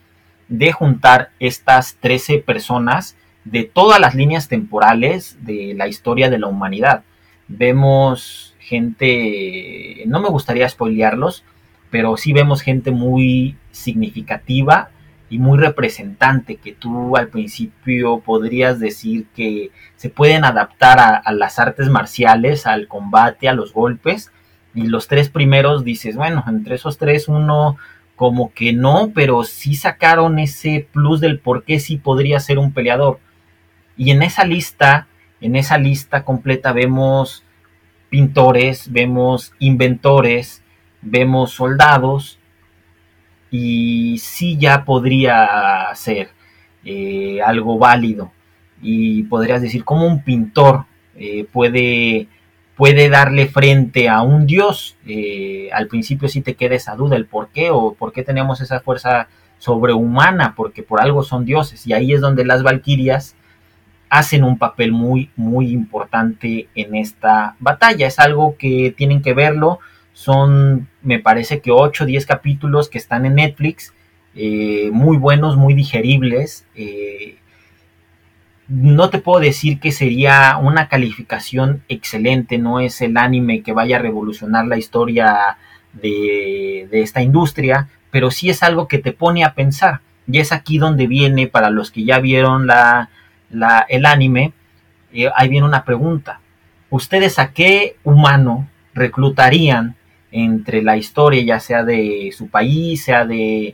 de 0.47 0.71
juntar 0.71 1.29
estas 1.39 1.97
13 1.99 2.39
personas 2.39 3.15
de 3.43 3.63
todas 3.65 3.99
las 3.99 4.15
líneas 4.15 4.47
temporales 4.47 5.37
de 5.41 5.75
la 5.77 5.87
historia 5.87 6.31
de 6.31 6.39
la 6.39 6.47
humanidad. 6.47 7.03
Vemos 7.47 8.55
gente, 8.57 10.01
no 10.07 10.19
me 10.19 10.29
gustaría 10.29 10.67
spoilearlos, 10.67 11.43
pero 11.91 12.17
sí 12.17 12.33
vemos 12.33 12.63
gente 12.63 12.89
muy 12.89 13.55
significativa 13.69 14.89
y 15.29 15.39
muy 15.39 15.57
representante 15.57 16.57
que 16.57 16.73
tú 16.73 17.17
al 17.17 17.29
principio 17.29 18.19
podrías 18.19 18.79
decir 18.79 19.25
que 19.35 19.71
se 19.95 20.09
pueden 20.09 20.45
adaptar 20.45 20.99
a, 20.99 21.31
las 21.31 21.57
artes 21.59 21.89
marciales, 21.89 22.67
al 22.67 22.87
combate, 22.87 23.49
a 23.49 23.53
los 23.53 23.73
golpes, 23.73 24.31
y 24.73 24.83
los 24.87 25.07
tres 25.07 25.29
primeros 25.29 25.83
dices, 25.83 26.15
bueno, 26.15 26.43
entre 26.47 26.75
esos 26.75 26.97
tres 26.97 27.27
uno 27.27 27.77
como 28.15 28.53
que 28.53 28.71
no, 28.71 29.11
pero 29.13 29.43
sí 29.43 29.75
sacaron 29.75 30.39
ese 30.39 30.87
plus 30.91 31.19
del 31.19 31.39
por 31.39 31.63
qué 31.63 31.79
sí 31.79 31.97
podría 31.97 32.39
ser 32.39 32.59
un 32.59 32.71
peleador. 32.71 33.19
Y 33.97 34.11
en 34.11 34.21
esa 34.21 34.45
lista, 34.45 35.07
en 35.41 35.55
esa 35.55 35.77
lista 35.77 36.23
completa 36.23 36.71
vemos 36.71 37.43
pintores, 38.09 38.91
vemos 38.91 39.53
inventores, 39.59 40.63
vemos 41.01 41.51
soldados 41.51 42.39
y 43.51 44.17
sí 44.19 44.57
ya 44.57 44.83
podría 44.85 45.89
ser 45.95 46.29
eh, 46.83 47.41
algo 47.41 47.77
válido. 47.77 48.31
Y 48.81 49.23
podrías 49.23 49.61
decir, 49.61 49.83
como 49.83 50.05
un 50.05 50.23
pintor 50.23 50.85
eh, 51.15 51.45
puede 51.51 52.27
puede 52.75 53.09
darle 53.09 53.47
frente 53.47 54.09
a 54.09 54.21
un 54.21 54.45
dios. 54.45 54.97
Eh, 55.05 55.69
al 55.73 55.87
principio 55.87 56.27
sí 56.27 56.41
te 56.41 56.55
queda 56.55 56.75
esa 56.75 56.95
duda, 56.95 57.15
el 57.15 57.25
por 57.25 57.49
qué 57.49 57.71
o 57.71 57.93
por 57.93 58.11
qué 58.11 58.23
tenemos 58.23 58.61
esa 58.61 58.81
fuerza 58.81 59.27
sobrehumana, 59.57 60.53
porque 60.55 60.83
por 60.83 61.01
algo 61.01 61.23
son 61.23 61.45
dioses. 61.45 61.87
Y 61.87 61.93
ahí 61.93 62.13
es 62.13 62.21
donde 62.21 62.45
las 62.45 62.63
valquirias 62.63 63.35
hacen 64.09 64.43
un 64.43 64.57
papel 64.57 64.91
muy, 64.91 65.31
muy 65.35 65.71
importante 65.71 66.67
en 66.75 66.95
esta 66.95 67.55
batalla. 67.59 68.07
Es 68.07 68.19
algo 68.19 68.55
que 68.57 68.93
tienen 68.95 69.21
que 69.21 69.33
verlo. 69.33 69.79
Son, 70.15 70.87
me 71.01 71.19
parece 71.19 71.59
que 71.59 71.71
8 71.71 72.05
o 72.05 72.07
10 72.07 72.25
capítulos 72.25 72.87
que 72.87 72.97
están 72.97 73.25
en 73.25 73.35
Netflix, 73.35 73.93
eh, 74.33 74.89
muy 74.93 75.17
buenos, 75.17 75.57
muy 75.57 75.73
digeribles. 75.73 76.65
Eh, 76.73 77.37
no 78.69 79.09
te 79.09 79.19
puedo 79.19 79.41
decir 79.41 79.77
que 79.81 79.91
sería 79.91 80.57
una 80.57 80.87
calificación 80.87 81.83
excelente, 81.89 82.57
no 82.57 82.79
es 82.79 83.01
el 83.01 83.17
anime 83.17 83.61
que 83.61 83.73
vaya 83.73 83.97
a 83.97 84.01
revolucionar 84.01 84.65
la 84.67 84.77
historia 84.77 85.57
de, 85.91 86.87
esta 86.93 87.21
industria, 87.21 87.89
pero 88.09 88.31
sí 88.31 88.49
es 88.49 88.63
algo 88.63 88.87
que 88.87 88.99
te 88.99 89.11
pone 89.11 89.43
a 89.43 89.53
pensar. 89.53 89.99
Y 90.27 90.39
es 90.39 90.53
aquí 90.53 90.77
donde 90.77 91.07
viene, 91.07 91.47
para 91.47 91.69
los 91.69 91.91
que 91.91 92.05
ya 92.05 92.19
vieron 92.19 92.67
la, 92.67 93.09
el 93.89 94.05
anime, 94.05 94.53
eh, 95.11 95.29
ahí 95.35 95.49
viene 95.49 95.67
una 95.67 95.83
pregunta. 95.83 96.39
¿Ustedes 96.89 97.37
a 97.37 97.51
qué 97.51 97.97
humano 98.05 98.69
reclutarían 98.93 99.97
entre 100.35 100.81
la 100.81 100.97
historia, 100.97 101.41
ya 101.43 101.59
sea 101.61 101.85
de 101.85 102.33
su 102.35 102.49
país, 102.49 103.05
sea 103.05 103.25
de 103.25 103.73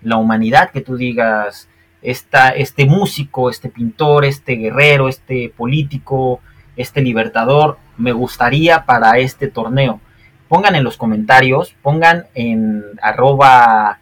la 0.00 0.16
humanidad, 0.16 0.70
que 0.70 0.80
tú 0.80 0.96
digas, 0.96 1.68
este 2.00 2.86
músico, 2.86 3.50
este 3.50 3.68
pintor, 3.68 4.24
este 4.24 4.54
guerrero, 4.54 5.08
este 5.08 5.52
político, 5.54 6.40
este 6.76 7.02
libertador, 7.02 7.76
me 7.98 8.12
gustaría 8.12 8.86
para 8.86 9.18
este 9.18 9.48
torneo. 9.48 10.00
Pongan 10.48 10.76
en 10.76 10.84
los 10.84 10.96
comentarios, 10.96 11.74
pongan 11.82 12.24
en 12.34 12.82
arroba 13.02 13.98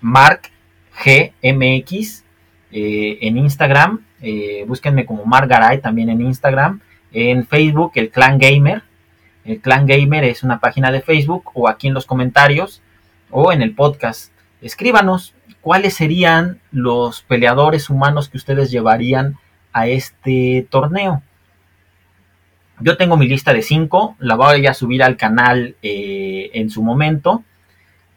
markgmx 0.00 0.64
eh, 2.72 3.18
en 3.20 3.38
Instagram, 3.38 4.04
eh, 4.20 4.64
búsquenme 4.66 5.06
como 5.06 5.24
Margaray 5.26 5.80
también 5.80 6.08
en 6.08 6.22
Instagram, 6.22 6.80
en 7.12 7.46
Facebook 7.46 7.92
el 7.94 8.10
Clan 8.10 8.38
Gamer, 8.38 8.82
El 9.44 9.60
Clan 9.60 9.86
Gamer 9.86 10.24
es 10.24 10.42
una 10.42 10.60
página 10.60 10.90
de 10.90 11.00
Facebook 11.00 11.50
o 11.54 11.68
aquí 11.68 11.88
en 11.88 11.94
los 11.94 12.06
comentarios 12.06 12.82
o 13.30 13.52
en 13.52 13.62
el 13.62 13.74
podcast. 13.74 14.32
Escríbanos 14.60 15.34
cuáles 15.60 15.94
serían 15.94 16.60
los 16.70 17.22
peleadores 17.22 17.90
humanos 17.90 18.28
que 18.28 18.36
ustedes 18.36 18.70
llevarían 18.70 19.36
a 19.72 19.86
este 19.86 20.66
torneo. 20.70 21.22
Yo 22.80 22.96
tengo 22.96 23.16
mi 23.16 23.28
lista 23.28 23.52
de 23.52 23.62
5, 23.62 24.16
la 24.20 24.36
voy 24.36 24.66
a 24.66 24.74
subir 24.74 25.02
al 25.02 25.16
canal 25.16 25.76
eh, 25.82 26.50
en 26.54 26.70
su 26.70 26.82
momento 26.82 27.44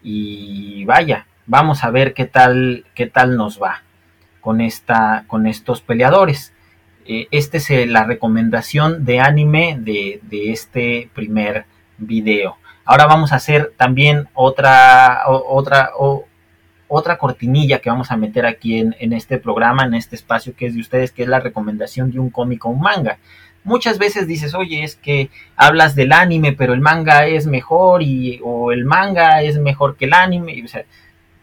y 0.01 0.85
vaya, 0.85 1.27
vamos 1.45 1.83
a 1.83 1.91
ver 1.91 2.13
qué 2.13 2.25
tal, 2.25 2.85
qué 2.95 3.07
tal 3.07 3.35
nos 3.35 3.61
va 3.61 3.83
con, 4.39 4.61
esta, 4.61 5.25
con 5.27 5.47
estos 5.47 5.81
peleadores. 5.81 6.53
Eh, 7.05 7.27
esta 7.31 7.57
es 7.57 7.69
eh, 7.69 7.85
la 7.85 8.05
recomendación 8.05 9.05
de 9.05 9.19
anime 9.19 9.77
de, 9.79 10.21
este 10.31 11.09
primer 11.13 11.65
video. 11.97 12.57
Ahora 12.85 13.05
vamos 13.05 13.31
a 13.31 13.37
hacer 13.37 13.73
también 13.77 14.27
otra, 14.33 15.23
otra, 15.27 15.91
otra 16.87 17.17
cortinilla 17.17 17.79
que 17.79 17.89
vamos 17.89 18.11
a 18.11 18.17
meter 18.17 18.45
aquí 18.45 18.77
en, 18.77 19.13
este 19.13 19.37
programa, 19.37 19.83
en 19.85 19.93
este 19.93 20.15
espacio 20.15 20.53
que 20.55 20.67
es 20.67 20.75
de 20.75 20.81
ustedes, 20.81 21.11
que 21.11 21.23
es 21.23 21.29
la 21.29 21.39
recomendación 21.39 22.11
de 22.11 22.19
un 22.19 22.29
cómic 22.29 22.65
o 22.65 22.69
un 22.69 22.81
manga. 22.81 23.19
Muchas 23.63 23.97
veces 23.97 24.27
dices, 24.27 24.53
oye, 24.53 24.83
es 24.83 24.97
que 24.97 25.29
hablas 25.55 25.95
del 25.95 26.11
anime, 26.11 26.51
pero 26.51 26.73
el 26.73 26.81
manga 26.81 27.25
es 27.25 27.47
mejor 27.47 28.03
y, 28.03 28.41
o 28.43 28.73
el 28.73 28.83
manga 28.83 29.41
es 29.41 29.57
mejor 29.57 29.95
que 29.95 30.05
el 30.05 30.13
anime. 30.13 30.61
O 30.65 30.67
sea, 30.67 30.83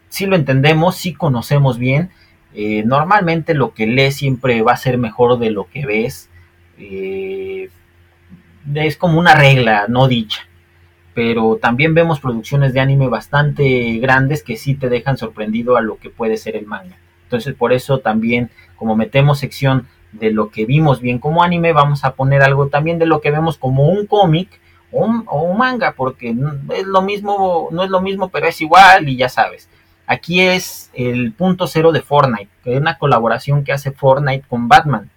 sí 0.09 0.27
lo 0.27 0.35
entendemos, 0.35 0.95
sí 0.95 1.13
conocemos 1.13 1.79
bien. 1.79 2.11
Eh, 2.53 2.83
normalmente 2.85 3.53
lo 3.53 3.73
que 3.73 3.87
lees 3.87 4.15
siempre 4.15 4.61
va 4.61 4.73
a 4.73 4.77
ser 4.77 4.97
mejor 4.97 5.39
de 5.39 5.51
lo 5.51 5.69
que 5.69 5.85
ves. 5.85 6.29
Eh, 6.77 7.69
es 8.75 8.97
como 8.97 9.19
una 9.19 9.35
regla 9.35 9.85
no 9.87 10.07
dicha 10.07 10.47
pero 11.13 11.57
también 11.61 11.93
vemos 11.93 12.19
producciones 12.19 12.73
de 12.73 12.79
anime 12.79 13.07
bastante 13.07 13.97
grandes 13.99 14.43
que 14.43 14.55
sí 14.55 14.75
te 14.75 14.89
dejan 14.89 15.17
sorprendido 15.17 15.75
a 15.75 15.81
lo 15.81 15.97
que 15.97 16.09
puede 16.09 16.37
ser 16.37 16.55
el 16.55 16.65
manga. 16.65 16.97
Entonces 17.23 17.53
por 17.53 17.73
eso 17.73 17.99
también 17.99 18.49
como 18.75 18.95
metemos 18.95 19.39
sección 19.39 19.87
de 20.13 20.31
lo 20.31 20.49
que 20.49 20.65
vimos 20.65 21.01
bien 21.01 21.19
como 21.19 21.43
anime, 21.43 21.73
vamos 21.73 22.03
a 22.03 22.15
poner 22.15 22.41
algo 22.41 22.67
también 22.67 22.99
de 22.99 23.05
lo 23.05 23.21
que 23.21 23.31
vemos 23.31 23.57
como 23.57 23.87
un 23.89 24.05
cómic 24.05 24.59
o 24.91 25.05
un, 25.05 25.57
manga, 25.57 25.93
porque 25.93 26.35
es 26.75 26.85
lo 26.85 27.01
mismo, 27.01 27.69
no 27.71 27.83
es 27.83 27.89
lo 27.89 28.01
mismo, 28.01 28.27
pero 28.27 28.47
es 28.47 28.59
igual 28.59 29.07
y 29.07 29.15
ya 29.15 29.29
sabes. 29.29 29.69
Aquí 30.11 30.41
es 30.41 30.91
el 30.93 31.31
punto 31.31 31.67
cero 31.67 31.93
de 31.93 32.01
Fortnite, 32.01 32.49
que 32.65 32.73
es 32.73 32.81
una 32.81 32.97
colaboración 32.97 33.63
que 33.63 33.71
hace 33.71 33.91
Fortnite 33.91 34.45
con 34.45 34.67
Batman, 34.67 35.09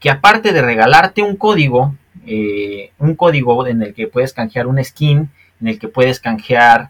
que 0.00 0.08
aparte 0.08 0.54
de 0.54 0.62
regalarte 0.62 1.20
un 1.20 1.36
código, 1.36 1.94
eh, 2.26 2.92
un 2.98 3.14
código 3.14 3.66
en 3.66 3.82
el 3.82 3.92
que 3.92 4.06
puedes 4.06 4.32
canjear 4.32 4.66
un 4.66 4.82
skin, 4.82 5.28
en 5.60 5.68
el 5.68 5.78
que 5.78 5.88
puedes 5.88 6.18
canjear 6.18 6.88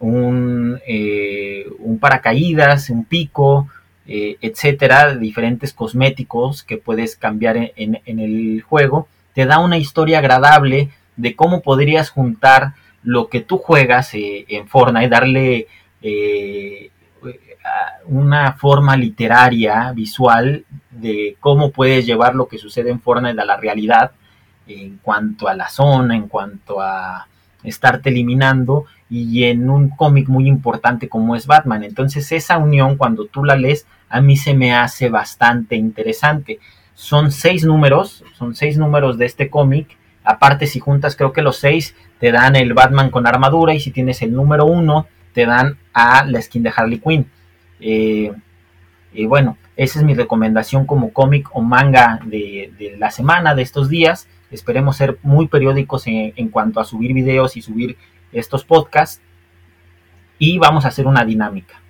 un, 0.00 0.80
eh, 0.84 1.64
paracaídas, 2.00 2.90
un 2.90 3.04
pico, 3.04 3.68
eh, 4.08 4.38
etcétera, 4.40 5.14
diferentes 5.14 5.72
cosméticos 5.72 6.64
que 6.64 6.76
puedes 6.76 7.14
cambiar 7.14 7.70
en, 7.76 8.00
el 8.04 8.62
juego, 8.62 9.06
te 9.32 9.46
da 9.46 9.60
una 9.60 9.78
historia 9.78 10.18
agradable 10.18 10.88
de 11.14 11.36
cómo 11.36 11.62
podrías 11.62 12.10
juntar 12.10 12.72
lo 13.04 13.28
que 13.28 13.42
tú 13.42 13.58
juegas 13.58 14.10
en 14.12 14.66
Fortnite, 14.66 15.08
darle 15.08 15.68
una 18.06 18.52
forma 18.54 18.96
literaria, 18.96 19.92
visual, 19.92 20.64
de 20.90 21.36
cómo 21.40 21.70
puedes 21.70 22.06
llevar 22.06 22.34
lo 22.34 22.48
que 22.48 22.58
sucede 22.58 22.90
en 22.90 23.00
Fortnite 23.00 23.40
a 23.40 23.44
la 23.44 23.56
realidad 23.56 24.12
en 24.66 24.98
cuanto 24.98 25.48
a 25.48 25.54
la 25.54 25.68
zona, 25.68 26.14
en 26.16 26.28
cuanto 26.28 26.80
a 26.80 27.26
estarte 27.62 28.10
eliminando 28.10 28.86
y 29.08 29.44
en 29.44 29.68
un 29.68 29.90
cómic 29.90 30.28
muy 30.28 30.46
importante 30.46 31.08
como 31.08 31.36
es 31.36 31.46
Batman. 31.46 31.84
Entonces 31.84 32.30
esa 32.32 32.58
unión 32.58 32.96
cuando 32.96 33.26
tú 33.26 33.44
la 33.44 33.56
lees 33.56 33.86
a 34.08 34.20
mí 34.20 34.36
se 34.36 34.54
me 34.54 34.74
hace 34.74 35.08
bastante 35.08 35.76
interesante. 35.76 36.58
Son 36.94 37.30
seis 37.32 37.64
números, 37.64 38.24
son 38.36 38.54
seis 38.54 38.76
números 38.76 39.18
de 39.18 39.26
este 39.26 39.50
cómic. 39.50 39.96
Aparte 40.24 40.66
si 40.66 40.80
juntas 40.80 41.16
creo 41.16 41.32
que 41.32 41.42
los 41.42 41.56
seis 41.56 41.94
te 42.18 42.30
dan 42.32 42.56
el 42.56 42.74
Batman 42.74 43.10
con 43.10 43.26
armadura 43.26 43.74
y 43.74 43.80
si 43.80 43.90
tienes 43.90 44.22
el 44.22 44.32
número 44.32 44.66
uno 44.66 45.06
te 45.32 45.46
dan 45.46 45.78
a 45.92 46.24
la 46.24 46.40
skin 46.40 46.62
de 46.62 46.72
Harley 46.74 46.98
Quinn. 46.98 47.26
Eh, 47.80 48.32
y 49.12 49.26
bueno, 49.26 49.56
esa 49.76 49.98
es 49.98 50.04
mi 50.04 50.14
recomendación 50.14 50.86
como 50.86 51.12
cómic 51.12 51.48
o 51.52 51.62
manga 51.62 52.20
de, 52.24 52.72
de 52.78 52.96
la 52.96 53.10
semana, 53.10 53.54
de 53.54 53.62
estos 53.62 53.88
días. 53.88 54.28
Esperemos 54.50 54.96
ser 54.96 55.18
muy 55.22 55.46
periódicos 55.46 56.06
en, 56.06 56.48
cuanto 56.48 56.80
a 56.80 56.84
subir 56.84 57.12
videos 57.12 57.56
y 57.56 57.62
subir 57.62 57.96
estos 58.32 58.64
podcasts. 58.64 59.22
Y 60.38 60.58
vamos 60.58 60.84
a 60.84 60.88
hacer 60.88 61.06
una 61.06 61.24
dinámica. 61.24 61.80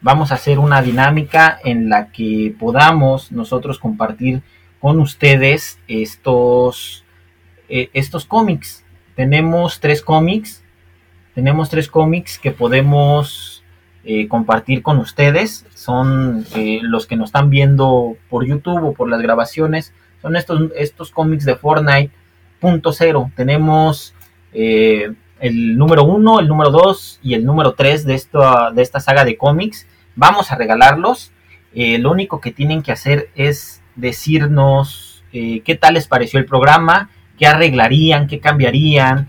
Vamos 0.00 0.30
a 0.30 0.36
hacer 0.36 0.60
una 0.60 0.80
dinámica 0.80 1.58
en 1.64 1.88
la 1.88 2.12
que 2.12 2.54
podamos 2.58 3.32
nosotros 3.32 3.80
compartir 3.80 4.42
con 4.78 5.00
ustedes 5.00 5.80
estos, 5.88 7.04
eh, 7.68 7.90
estos 7.94 8.24
cómics. 8.24 8.84
Tenemos 9.16 9.80
tres 9.80 10.02
cómics. 10.02 10.62
Tenemos 11.38 11.70
tres 11.70 11.86
cómics 11.86 12.36
que 12.36 12.50
podemos 12.50 13.62
eh, 14.02 14.26
compartir 14.26 14.82
con 14.82 14.98
ustedes. 14.98 15.64
Son 15.72 16.44
eh, 16.56 16.80
los 16.82 17.06
que 17.06 17.14
nos 17.14 17.28
están 17.28 17.48
viendo 17.48 18.16
por 18.28 18.44
YouTube 18.44 18.82
o 18.82 18.92
por 18.92 19.08
las 19.08 19.22
grabaciones 19.22 19.94
son 20.20 20.34
estos, 20.34 20.72
estos 20.74 21.12
cómics 21.12 21.44
de 21.44 21.54
Fortnite 21.54 22.10
punto 22.58 22.92
cero. 22.92 23.30
Tenemos 23.36 24.16
eh, 24.52 25.12
el 25.38 25.78
número 25.78 26.02
uno, 26.02 26.40
el 26.40 26.48
número 26.48 26.72
dos 26.72 27.20
y 27.22 27.34
el 27.34 27.44
número 27.44 27.74
tres 27.74 28.04
de 28.04 28.16
esta, 28.16 28.72
de 28.72 28.82
esta 28.82 28.98
saga 28.98 29.24
de 29.24 29.36
cómics. 29.36 29.86
Vamos 30.16 30.50
a 30.50 30.56
regalarlos. 30.56 31.30
Lo 31.72 32.10
único 32.10 32.40
que 32.40 32.50
tienen 32.50 32.82
que 32.82 32.90
hacer 32.90 33.30
es 33.36 33.80
decirnos 33.94 35.22
qué 35.30 35.78
tal 35.80 35.94
les 35.94 36.08
pareció 36.08 36.40
el 36.40 36.46
programa, 36.46 37.10
qué 37.38 37.46
arreglarían, 37.46 38.26
qué 38.26 38.40
cambiarían, 38.40 39.28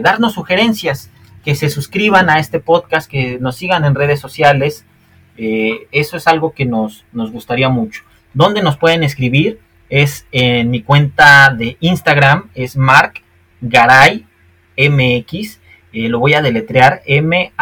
darnos 0.00 0.32
sugerencias, 0.32 1.10
que 1.44 1.54
se 1.54 1.68
suscriban 1.68 2.30
a 2.30 2.38
este 2.38 2.60
podcast, 2.60 3.10
que 3.10 3.38
nos 3.38 3.56
sigan 3.56 3.84
en 3.84 3.94
redes 3.94 4.20
sociales. 4.20 4.84
eso 5.36 6.16
es 6.16 6.26
algo 6.26 6.52
que 6.52 6.64
nos, 6.64 7.04
nos 7.12 7.30
gustaría 7.32 7.68
mucho. 7.68 8.02
¿Dónde 8.32 8.62
nos 8.62 8.76
pueden 8.76 9.02
escribir? 9.02 9.60
es 9.88 10.26
en 10.32 10.70
mi 10.70 10.82
cuenta 10.82 11.54
de 11.56 11.76
Instagram, 11.80 12.50
es 12.54 12.76
Mark 12.76 13.22
Garay 13.60 14.26
MX. 14.76 15.60
Eh, 15.92 16.08
lo 16.08 16.18
voy 16.18 16.34
a 16.34 16.42
deletrear 16.42 17.02
M-A-R-K-G-A-R-A-Y-M-X. 17.06 17.54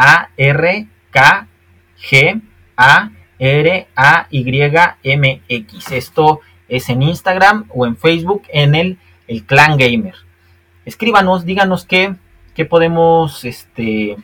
Esto 5.93 6.41
es 6.69 6.89
en 6.89 7.03
Instagram 7.03 7.67
o 7.69 7.85
en 7.87 7.99
Facebook 7.99 8.45
en 8.49 8.75
el, 8.75 8.97
el 9.29 9.45
Clan 9.45 9.77
Gamer. 9.77 10.15
Escríbanos, 10.87 11.45
díganos 11.45 11.85
qué, 11.85 12.15
qué 12.55 12.65
podemos 12.65 13.45
este, 13.45 14.17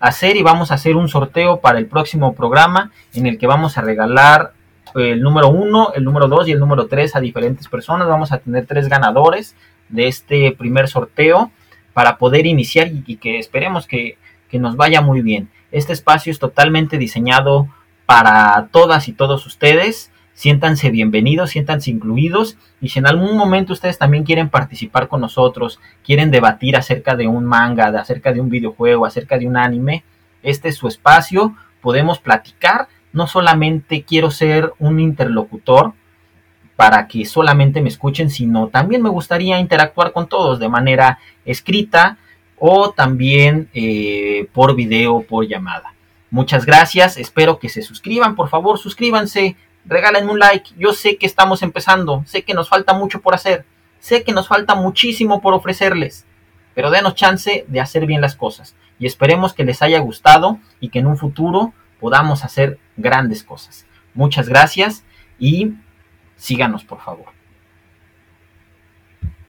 hacer 0.00 0.36
y 0.36 0.42
vamos 0.42 0.70
a 0.70 0.74
hacer 0.74 0.96
un 0.96 1.08
sorteo 1.08 1.60
para 1.60 1.78
el 1.78 1.86
próximo 1.86 2.34
programa 2.34 2.90
en 3.14 3.26
el 3.26 3.38
que 3.38 3.46
vamos 3.46 3.78
a 3.78 3.82
regalar 3.82 4.52
el 4.94 5.20
número 5.22 5.48
1, 5.48 5.92
el 5.94 6.04
número 6.04 6.26
2 6.28 6.48
y 6.48 6.52
el 6.52 6.58
número 6.58 6.86
3 6.86 7.16
a 7.16 7.20
diferentes 7.20 7.68
personas. 7.68 8.08
Vamos 8.08 8.32
a 8.32 8.38
tener 8.38 8.66
tres 8.66 8.88
ganadores 8.88 9.54
de 9.88 10.08
este 10.08 10.52
primer 10.52 10.88
sorteo 10.88 11.50
para 11.92 12.18
poder 12.18 12.46
iniciar 12.46 12.88
y, 12.88 13.16
que 13.16 13.38
esperemos 13.38 13.86
que, 13.86 14.16
que 14.48 14.58
nos 14.58 14.76
vaya 14.76 15.00
muy 15.00 15.22
bien. 15.22 15.48
Este 15.70 15.92
espacio 15.92 16.32
es 16.32 16.38
totalmente 16.38 16.98
diseñado 16.98 17.68
para 18.06 18.68
todas 18.72 19.08
y 19.08 19.12
todos 19.12 19.46
ustedes. 19.46 20.10
Siéntanse 20.40 20.88
bienvenidos, 20.88 21.50
siéntanse 21.50 21.90
incluidos. 21.90 22.56
Y 22.80 22.88
si 22.88 22.98
en 22.98 23.06
algún 23.06 23.36
momento 23.36 23.74
ustedes 23.74 23.98
también 23.98 24.24
quieren 24.24 24.48
participar 24.48 25.06
con 25.06 25.20
nosotros, 25.20 25.78
quieren 26.02 26.30
debatir 26.30 26.76
acerca 26.76 27.14
de 27.14 27.26
un 27.26 27.44
manga, 27.44 27.92
de 27.92 27.98
acerca 27.98 28.32
de 28.32 28.40
un 28.40 28.48
videojuego, 28.48 29.04
acerca 29.04 29.36
de 29.36 29.46
un 29.46 29.58
anime, 29.58 30.02
este 30.42 30.70
es 30.70 30.76
su 30.76 30.88
espacio, 30.88 31.54
podemos 31.82 32.20
platicar. 32.20 32.88
No 33.12 33.26
solamente 33.26 34.02
quiero 34.02 34.30
ser 34.30 34.72
un 34.78 34.98
interlocutor 34.98 35.92
para 36.74 37.06
que 37.06 37.26
solamente 37.26 37.82
me 37.82 37.90
escuchen, 37.90 38.30
sino 38.30 38.68
también 38.68 39.02
me 39.02 39.10
gustaría 39.10 39.60
interactuar 39.60 40.12
con 40.12 40.26
todos 40.26 40.58
de 40.58 40.70
manera 40.70 41.18
escrita 41.44 42.16
o 42.58 42.92
también 42.92 43.68
eh, 43.74 44.48
por 44.54 44.74
video, 44.74 45.20
por 45.20 45.46
llamada. 45.46 45.92
Muchas 46.30 46.64
gracias, 46.64 47.18
espero 47.18 47.58
que 47.58 47.68
se 47.68 47.82
suscriban, 47.82 48.36
por 48.36 48.48
favor 48.48 48.78
suscríbanse, 48.78 49.56
regalen 49.90 50.30
un 50.30 50.38
like, 50.38 50.70
yo 50.78 50.92
sé 50.92 51.16
que 51.16 51.26
estamos 51.26 51.62
empezando, 51.62 52.22
sé 52.24 52.42
que 52.42 52.54
nos 52.54 52.68
falta 52.68 52.94
mucho 52.94 53.20
por 53.20 53.34
hacer, 53.34 53.66
sé 53.98 54.22
que 54.22 54.32
nos 54.32 54.46
falta 54.48 54.76
muchísimo 54.76 55.42
por 55.42 55.52
ofrecerles, 55.52 56.26
pero 56.74 56.90
denos 56.90 57.16
chance 57.16 57.64
de 57.66 57.80
hacer 57.80 58.06
bien 58.06 58.20
las 58.20 58.36
cosas 58.36 58.76
y 59.00 59.06
esperemos 59.06 59.52
que 59.52 59.64
les 59.64 59.82
haya 59.82 59.98
gustado 59.98 60.58
y 60.78 60.90
que 60.90 61.00
en 61.00 61.08
un 61.08 61.18
futuro 61.18 61.74
podamos 61.98 62.44
hacer 62.44 62.78
grandes 62.96 63.42
cosas. 63.42 63.84
Muchas 64.14 64.48
gracias 64.48 65.04
y 65.38 65.72
síganos 66.36 66.84
por 66.84 67.00
favor. 67.00 67.39